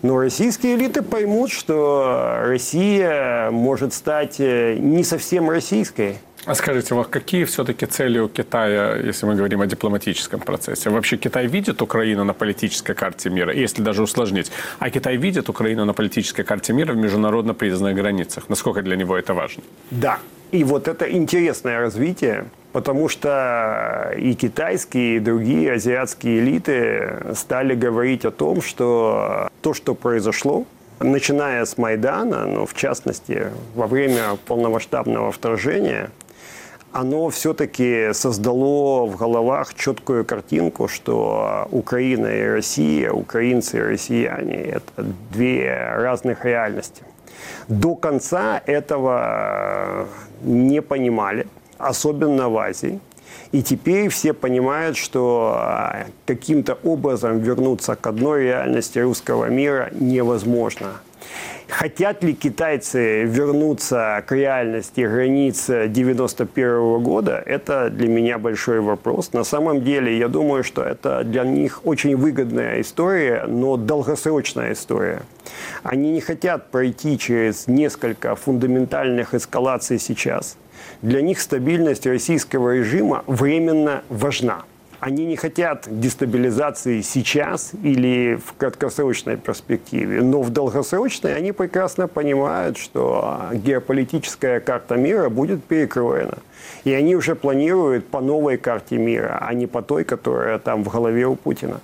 Но 0.03 0.18
российские 0.18 0.77
элиты 0.77 1.03
поймут, 1.03 1.51
что 1.51 2.38
Россия 2.42 3.51
может 3.51 3.92
стать 3.92 4.37
э, 4.38 4.77
не 4.79 5.05
совсем 5.05 5.51
российской. 5.51 6.16
А 6.46 6.55
скажите, 6.55 6.94
вот 6.94 7.09
какие 7.09 7.44
все-таки 7.44 7.85
цели 7.87 8.18
у 8.18 8.29
Китая, 8.29 8.96
если 8.96 9.26
мы 9.26 9.35
говорим 9.35 9.61
о 9.61 9.66
дипломатическом 9.66 10.40
процессе? 10.40 10.88
Вообще 10.88 11.18
Китай 11.18 11.46
видит 11.46 11.83
Украину 11.83 12.24
на 12.24 12.33
политической 12.33 12.94
карте 12.94 13.29
мира, 13.29 13.53
если 13.53 13.83
даже 13.83 14.03
усложнить. 14.03 14.50
А 14.79 14.90
Китай 14.90 15.16
видит 15.16 15.50
Украину 15.50 15.85
на 15.85 15.92
политической 15.92 16.42
карте 16.42 16.72
мира 16.72 16.94
в 16.94 16.96
международно 16.96 17.53
признанных 17.53 17.94
границах. 17.94 18.48
Насколько 18.48 18.81
для 18.81 18.96
него 18.96 19.18
это 19.18 19.35
важно? 19.35 19.62
Да. 19.90 20.18
И 20.50 20.64
вот 20.64 20.88
это 20.88 21.11
интересное 21.12 21.79
развитие, 21.79 22.46
потому 22.72 23.09
что 23.09 24.12
и 24.16 24.35
китайские, 24.35 25.16
и 25.16 25.20
другие 25.20 25.72
азиатские 25.72 26.40
элиты 26.40 27.35
стали 27.35 27.74
говорить 27.74 28.24
о 28.24 28.31
том, 28.31 28.62
что 28.62 29.48
то, 29.61 29.74
что 29.74 29.94
произошло, 29.94 30.64
начиная 30.98 31.64
с 31.64 31.79
Майдана, 31.79 32.46
но 32.46 32.66
в 32.66 32.74
частности 32.74 33.48
во 33.74 33.87
время 33.87 34.37
полномасштабного 34.46 35.31
вторжения, 35.31 36.11
оно 36.92 37.29
все-таки 37.31 38.12
создало 38.12 39.07
в 39.07 39.16
головах 39.16 39.74
четкую 39.74 40.24
картинку, 40.24 40.88
что 40.88 41.68
Украина 41.70 42.26
и 42.26 42.44
Россия, 42.44 43.12
украинцы 43.12 43.79
и 43.79 43.83
россияне– 43.83 44.55
это 44.57 45.07
две 45.33 45.92
разных 45.96 46.44
реальности. 46.44 47.03
До 47.68 47.94
конца 47.94 48.61
этого 48.66 50.07
не 50.42 50.83
понимали, 50.83 51.46
особенно 51.79 52.48
в 52.48 52.59
Азии. 52.59 53.00
И 53.53 53.62
теперь 53.62 54.09
все 54.09 54.33
понимают, 54.33 54.96
что 54.96 55.55
а, 55.57 56.07
каким-то 56.26 56.79
образом 56.85 57.38
вернуться 57.38 57.96
к 57.96 58.07
одной 58.07 58.44
реальности 58.44 58.98
русского 58.98 59.46
мира 59.46 59.90
невозможно. 59.92 61.00
Хотят 61.71 62.25
ли 62.25 62.35
китайцы 62.35 63.25
вернуться 63.25 64.23
к 64.27 64.33
реальности 64.33 65.03
границ 65.03 65.67
91 65.69 67.03
года, 67.03 67.43
это 67.47 67.91
для 67.91 68.09
меня 68.09 68.39
большой 68.39 68.81
вопрос. 68.81 69.33
На 69.33 69.45
самом 69.45 69.83
деле, 69.83 70.19
я 70.19 70.29
думаю, 70.29 70.65
что 70.65 70.83
это 70.83 71.23
для 71.25 71.45
них 71.45 71.81
очень 71.85 72.17
выгодная 72.17 72.81
история, 72.81 73.45
но 73.47 73.77
долгосрочная 73.77 74.73
история. 74.73 75.23
Они 75.83 76.11
не 76.11 76.21
хотят 76.21 76.71
пройти 76.71 77.19
через 77.19 77.67
несколько 77.67 78.35
фундаментальных 78.35 79.35
эскалаций 79.35 79.99
сейчас. 79.99 80.57
Для 81.03 81.23
них 81.23 81.41
стабильность 81.41 82.07
российского 82.07 82.75
режима 82.75 83.23
временно 83.27 84.03
важна. 84.09 84.65
Они 85.01 85.25
не 85.25 85.37
хотят 85.37 85.87
дестабилизации 85.89 87.01
сейчас 87.01 87.73
или 87.83 88.37
в 88.37 88.53
краткосрочной 88.53 89.39
перспективе, 89.39 90.21
но 90.21 90.43
в 90.43 90.51
долгосрочной 90.51 91.35
они 91.35 91.53
прекрасно 91.53 92.07
понимают, 92.07 92.77
что 92.77 93.41
геополитическая 93.53 94.61
карта 94.61 94.97
мира 94.97 95.31
будет 95.31 95.65
перекроена. 95.65 96.39
И 96.85 96.93
они 96.93 97.17
уже 97.17 97.35
планируют 97.35 98.09
по 98.09 98.21
новой 98.21 98.59
карте 98.59 98.99
мира, 98.99 99.39
а 99.41 99.55
не 99.55 99.67
по 99.67 99.81
той, 99.81 100.05
которая 100.05 100.59
там 100.59 100.85
в 100.85 100.91
голове 100.91 101.27
у 101.27 101.35
Путина. 101.35 101.81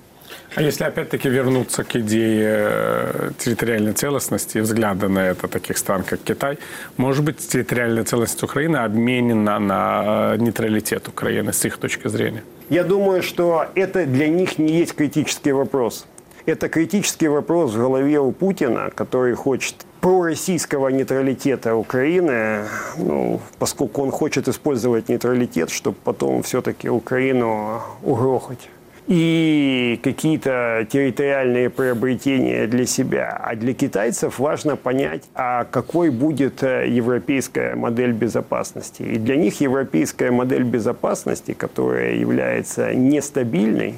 А 0.55 0.63
если 0.63 0.85
опять-таки 0.85 1.29
вернуться 1.29 1.85
к 1.85 1.97
идее 1.97 2.69
э, 2.71 3.31
территориальной 3.39 3.93
целостности 3.93 4.59
и 4.59 4.61
взгляда 4.61 5.09
на 5.09 5.29
это 5.29 5.49
таких 5.49 5.79
стран, 5.79 6.03
как 6.03 6.21
Китай, 6.21 6.59
может 6.97 7.25
быть, 7.25 7.39
территориальная 7.39 8.05
целостность 8.05 8.43
Украины 8.43 8.79
обменена 8.79 9.59
на 9.59 10.35
э, 10.35 10.37
нейтралитет 10.39 11.09
Украины 11.09 11.53
с 11.53 11.65
их 11.65 11.79
точки 11.79 12.09
зрения? 12.09 12.43
Я 12.71 12.85
думаю, 12.85 13.23
что 13.23 13.67
это 13.75 14.07
для 14.07 14.29
них 14.29 14.59
не 14.59 14.79
есть 14.79 14.95
критический 14.95 15.53
вопрос. 15.53 16.07
Это 16.47 16.69
критический 16.69 17.29
вопрос 17.29 17.73
в 17.73 17.79
голове 17.79 18.21
у 18.21 18.33
Путина, 18.33 18.91
который 18.95 19.35
хочет 19.35 19.75
пророссийского 20.01 20.89
нейтралитета 20.89 21.75
Украины, 21.75 22.63
ну, 22.97 23.41
поскольку 23.59 24.03
он 24.03 24.13
хочет 24.13 24.47
использовать 24.47 25.09
нейтралитет, 25.09 25.71
чтобы 25.71 25.97
потом 26.05 26.43
все-таки 26.43 26.89
Украину 26.89 27.83
угрохать 28.03 28.71
и 29.07 30.01
какие-то 30.03 30.87
территориальные 30.91 31.71
приобретения 31.71 32.67
для 32.67 32.87
себя. 32.87 33.41
А 33.43 33.55
для 33.55 33.73
китайцев 33.73 34.39
важно 34.39 34.77
понять, 34.77 35.23
а 35.35 35.65
какой 35.65 36.11
будет 36.11 36.63
э, 36.63 36.89
европейская 36.89 37.77
модель 37.77 38.13
безопасности. 38.13 39.03
И 39.03 39.19
для 39.19 39.37
них 39.37 39.61
европейская 39.61 40.31
модель 40.31 40.65
безопасности, 40.65 41.53
которая 41.53 42.15
является 42.15 42.95
нестабильной, 42.95 43.95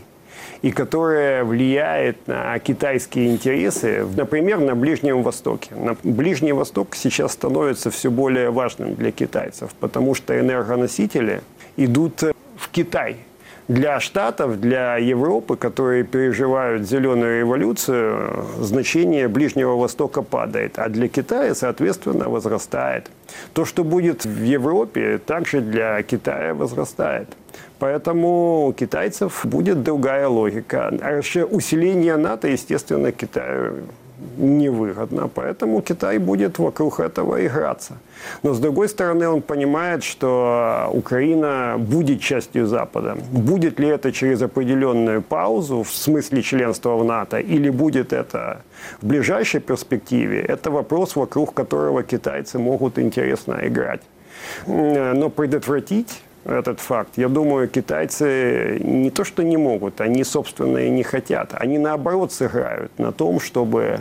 и 0.60 0.72
которая 0.72 1.44
влияет 1.44 2.26
на 2.26 2.58
китайские 2.58 3.28
интересы, 3.28 4.04
например, 4.16 4.58
на 4.58 4.74
Ближнем 4.74 5.22
Востоке. 5.22 5.74
На 5.74 5.96
Ближний 6.02 6.52
Восток 6.52 6.96
сейчас 6.96 7.32
становится 7.32 7.90
все 7.90 8.10
более 8.10 8.50
важным 8.50 8.94
для 8.94 9.12
китайцев, 9.12 9.70
потому 9.78 10.14
что 10.14 10.38
энергоносители 10.38 11.42
идут 11.76 12.22
в 12.56 12.68
Китай– 12.70 13.18
для 13.68 14.00
Штатов, 14.00 14.60
для 14.60 14.96
Европы, 14.96 15.56
которые 15.56 16.02
переживают 16.04 16.88
зеленую 16.88 17.40
революцию, 17.40 18.46
значение 18.60 19.28
Ближнего 19.28 19.76
Востока 19.76 20.22
падает, 20.22 20.78
а 20.78 20.88
для 20.88 21.08
Китая, 21.08 21.54
соответственно, 21.54 22.28
возрастает. 22.28 23.10
То, 23.52 23.66
что 23.66 23.84
будет 23.84 24.24
в 24.24 24.42
Европе, 24.42 25.18
также 25.18 25.60
для 25.60 26.02
Китая 26.02 26.54
возрастает. 26.54 27.28
Поэтому 27.78 28.66
у 28.66 28.72
китайцев 28.72 29.44
будет 29.44 29.82
другая 29.82 30.26
логика. 30.26 30.92
А 31.00 31.20
усиление 31.50 32.16
НАТО, 32.16 32.48
естественно, 32.48 33.12
Китаю 33.12 33.84
невыгодно, 34.36 35.28
поэтому 35.28 35.80
Китай 35.80 36.18
будет 36.18 36.58
вокруг 36.58 37.00
этого 37.00 37.46
играться. 37.46 37.94
Но 38.42 38.52
с 38.52 38.58
другой 38.58 38.88
стороны, 38.88 39.28
он 39.28 39.42
понимает, 39.42 40.02
что 40.04 40.90
Украина 40.92 41.76
будет 41.78 42.20
частью 42.20 42.66
Запада. 42.66 43.16
Будет 43.32 43.80
ли 43.80 43.88
это 43.88 44.12
через 44.12 44.42
определенную 44.42 45.22
паузу 45.22 45.82
в 45.82 45.90
смысле 45.90 46.42
членства 46.42 46.96
в 46.96 47.04
НАТО, 47.04 47.38
или 47.38 47.70
будет 47.70 48.12
это 48.12 48.62
в 49.02 49.06
ближайшей 49.06 49.60
перспективе, 49.60 50.40
это 50.40 50.70
вопрос, 50.70 51.16
вокруг 51.16 51.54
которого 51.54 52.02
китайцы 52.02 52.58
могут 52.58 52.98
интересно 52.98 53.58
играть. 53.62 54.02
Но 54.66 55.30
предотвратить 55.30 56.22
этот 56.48 56.80
факт. 56.80 57.10
Я 57.16 57.28
думаю, 57.28 57.68
китайцы 57.68 58.80
не 58.82 59.10
то 59.10 59.24
что 59.24 59.42
не 59.42 59.56
могут, 59.56 60.00
они, 60.00 60.24
собственно, 60.24 60.78
и 60.78 60.90
не 60.90 61.02
хотят. 61.02 61.50
Они, 61.52 61.78
наоборот, 61.78 62.32
сыграют 62.32 62.98
на 62.98 63.12
том, 63.12 63.38
чтобы 63.40 64.00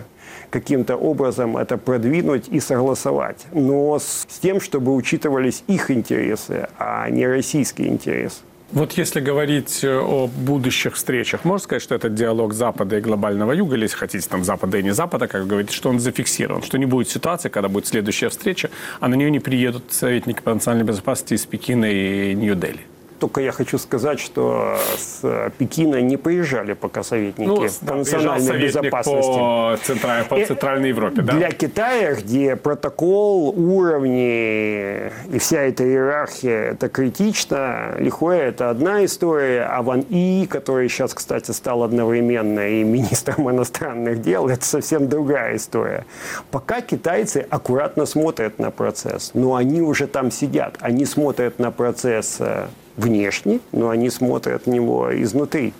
каким-то 0.50 0.96
образом 0.96 1.58
это 1.58 1.78
продвинуть 1.78 2.48
и 2.48 2.60
согласовать. 2.60 3.46
Но 3.52 4.00
с 4.00 4.26
тем, 4.42 4.62
чтобы 4.62 4.96
учитывались 4.96 5.64
их 5.68 5.92
интересы, 5.92 6.68
а 6.78 7.10
не 7.10 7.28
российские 7.28 7.90
интересы. 7.90 8.42
Вот 8.72 8.94
если 8.94 9.22
говорить 9.22 9.84
э, 9.84 9.98
о 9.98 10.28
будущих 10.28 10.96
встречах, 10.96 11.46
можно 11.46 11.64
сказать, 11.64 11.82
что 11.82 11.96
этот 11.96 12.16
диалог 12.16 12.54
Запада 12.54 12.98
и 12.98 13.02
глобального 13.02 13.54
Юга, 13.54 13.76
или, 13.76 13.84
если 13.84 13.96
хотите, 13.96 14.28
там 14.28 14.44
Запада 14.44 14.78
и 14.78 14.84
не 14.84 14.94
Запада, 14.94 15.28
как 15.28 15.48
говорите, 15.48 15.74
что 15.74 15.90
он 15.90 16.00
зафиксирован, 16.00 16.64
что 16.64 16.78
не 16.78 16.86
будет 16.86 17.08
ситуации, 17.10 17.48
когда 17.48 17.70
будет 17.70 17.88
следующая 17.88 18.28
встреча, 18.28 18.70
а 19.00 19.08
на 19.08 19.16
нее 19.16 19.32
не 19.32 19.40
приедут 19.40 19.94
советники 19.94 20.42
по 20.42 20.54
национальной 20.54 20.86
безопасности 20.86 21.36
из 21.36 21.46
Пекина 21.46 21.86
и 21.86 22.36
Нью-Дели? 22.36 22.82
Только 23.20 23.42
я 23.42 23.52
хочу 23.52 23.78
сказать, 23.78 24.20
что 24.20 24.78
с 24.98 25.52
Пекина 25.58 26.02
не 26.02 26.18
приезжали 26.18 26.74
пока 26.74 27.04
советники 27.04 27.48
ну, 27.48 27.68
по 27.88 27.96
национальной 27.96 28.62
безопасности. 28.62 29.32
По, 29.32 29.78
централь, 29.84 30.26
по 30.26 30.36
э, 30.36 30.46
Центральной 30.46 30.90
Европе, 30.90 31.22
да? 31.22 31.34
Для 31.34 31.52
Китая, 31.52 32.16
где 32.16 32.56
протокол, 32.56 33.50
уровни 33.50 35.12
и 35.32 35.40
вся 35.40 35.62
эта 35.62 35.84
иерархия, 35.84 36.72
это 36.72 36.90
критично. 36.90 37.96
Лихуэ– 37.98 38.38
это 38.38 38.70
одна 38.70 39.04
история, 39.06 39.64
а 39.64 39.82
Ван 39.82 40.02
И, 40.10 40.48
который 40.50 40.90
сейчас, 40.90 41.14
кстати, 41.14 41.52
стал 41.52 41.84
одновременно 41.84 42.68
и 42.68 42.84
министром 42.84 43.50
иностранных 43.52 44.22
дел, 44.22 44.48
это 44.48 44.66
совсем 44.66 45.10
другая 45.10 45.56
история. 45.56 46.06
Пока 46.52 46.82
китайцы 46.82 47.46
аккуратно 47.50 48.06
смотрят 48.06 48.60
на 48.60 48.72
процесс, 48.72 49.32
но 49.34 49.56
они 49.56 49.82
уже 49.82 50.08
там 50.08 50.32
сидят, 50.32 50.78
они 50.80 51.06
смотрят 51.06 51.60
на 51.60 51.72
процесс 51.72 52.38
э, 52.40 52.68
внешне, 52.98 53.60
но 53.72 53.90
они 53.90 54.10
смотрят 54.10 54.68
на 54.68 54.72
него 54.72 55.10
изнутри. 55.22 55.74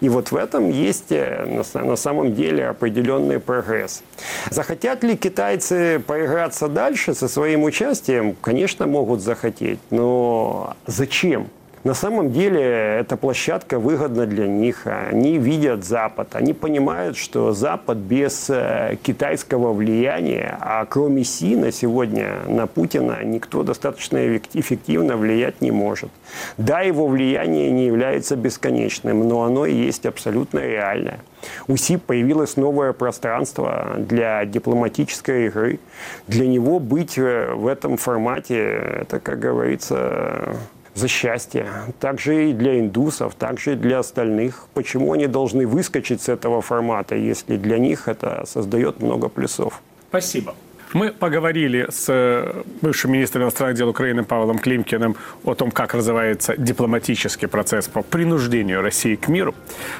И 0.00 0.08
вот 0.08 0.30
в 0.30 0.36
этом 0.36 0.68
есть 0.68 1.10
э, 1.10 1.62
на 1.72 1.96
самом 1.96 2.34
деле 2.34 2.68
определенный 2.68 3.40
прогресс. 3.40 4.02
Захотят 4.50 5.02
ли 5.02 5.16
китайцы 5.16 6.02
поиграться 6.06 6.68
дальше 6.68 7.14
со 7.14 7.28
своим 7.28 7.62
участием? 7.62 8.36
Конечно, 8.40 8.86
могут 8.86 9.22
захотеть. 9.22 9.78
Но 9.90 10.76
зачем? 10.86 11.48
На 11.86 11.94
самом 11.94 12.32
деле 12.32 12.60
эта 12.98 13.16
площадка 13.16 13.78
выгодна 13.78 14.26
для 14.26 14.48
них. 14.48 14.88
Они 14.88 15.38
видят 15.38 15.84
Запад, 15.84 16.34
они 16.34 16.52
понимают, 16.52 17.16
что 17.16 17.52
Запад 17.52 17.98
без 17.98 18.50
э, 18.50 18.96
китайского 19.04 19.72
влияния, 19.72 20.58
а 20.60 20.84
кроме 20.84 21.22
Си 21.22 21.54
на 21.54 21.70
сегодня 21.70 22.40
на 22.48 22.66
Путина 22.66 23.22
никто 23.22 23.62
достаточно 23.62 24.36
эффективно 24.36 25.16
влиять 25.16 25.60
не 25.60 25.70
может. 25.70 26.10
Да, 26.58 26.80
его 26.80 27.06
влияние 27.06 27.70
не 27.70 27.86
является 27.86 28.34
бесконечным, 28.34 29.28
но 29.28 29.44
оно 29.44 29.64
и 29.64 29.72
есть 29.72 30.06
абсолютно 30.06 30.58
реальное. 30.58 31.20
У 31.68 31.76
Си 31.76 31.98
появилось 31.98 32.56
новое 32.56 32.94
пространство 32.94 33.94
для 33.96 34.44
дипломатической 34.44 35.46
игры. 35.46 35.78
Для 36.26 36.48
него 36.48 36.80
быть 36.80 37.16
э, 37.16 37.52
в 37.54 37.68
этом 37.68 37.96
формате, 37.96 39.02
это, 39.02 39.20
как 39.20 39.38
говорится, 39.38 40.56
за 40.96 41.08
счастье. 41.08 41.66
Также 42.00 42.50
и 42.50 42.52
для 42.52 42.80
индусов, 42.80 43.34
также 43.34 43.74
и 43.74 43.76
для 43.76 43.98
остальных. 43.98 44.66
Почему 44.74 45.12
они 45.12 45.26
должны 45.26 45.66
выскочить 45.66 46.22
с 46.22 46.28
этого 46.28 46.62
формата, 46.62 47.14
если 47.14 47.56
для 47.56 47.78
них 47.78 48.08
это 48.08 48.44
создает 48.46 49.00
много 49.00 49.28
плюсов? 49.28 49.82
Спасибо. 50.08 50.54
Мы 50.96 51.12
поговорили 51.12 51.88
с 51.90 52.06
э, 52.08 52.62
бывшим 52.80 53.12
министром 53.12 53.42
иностранных 53.42 53.76
дел 53.76 53.90
Украины 53.90 54.24
Павлом 54.24 54.58
Климкиным 54.58 55.14
о 55.44 55.54
том, 55.54 55.70
как 55.70 55.92
развивается 55.92 56.54
дипломатический 56.56 57.48
процесс 57.48 57.86
по 57.86 58.00
принуждению 58.00 58.80
России 58.80 59.14
к 59.14 59.28
миру. 59.28 59.54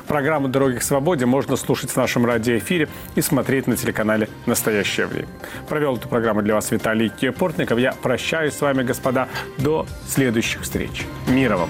Программу 0.06 0.48
«Дороги 0.48 0.78
к 0.78 0.82
свободе» 0.82 1.26
можно 1.26 1.56
слушать 1.56 1.90
в 1.90 1.96
нашем 1.98 2.24
радиоэфире 2.24 2.88
и 3.14 3.20
смотреть 3.20 3.66
на 3.66 3.76
телеканале 3.76 4.30
«Настоящее 4.46 5.04
время». 5.04 5.28
Провел 5.68 5.98
эту 5.98 6.08
программу 6.08 6.40
для 6.40 6.54
вас 6.54 6.70
Виталий 6.70 7.12
Портников. 7.30 7.78
Я 7.78 7.92
прощаюсь 7.92 8.54
с 8.54 8.62
вами, 8.62 8.82
господа, 8.82 9.28
до 9.58 9.84
следующих 10.08 10.62
встреч. 10.62 11.04
Мира 11.28 11.58
вам! 11.58 11.68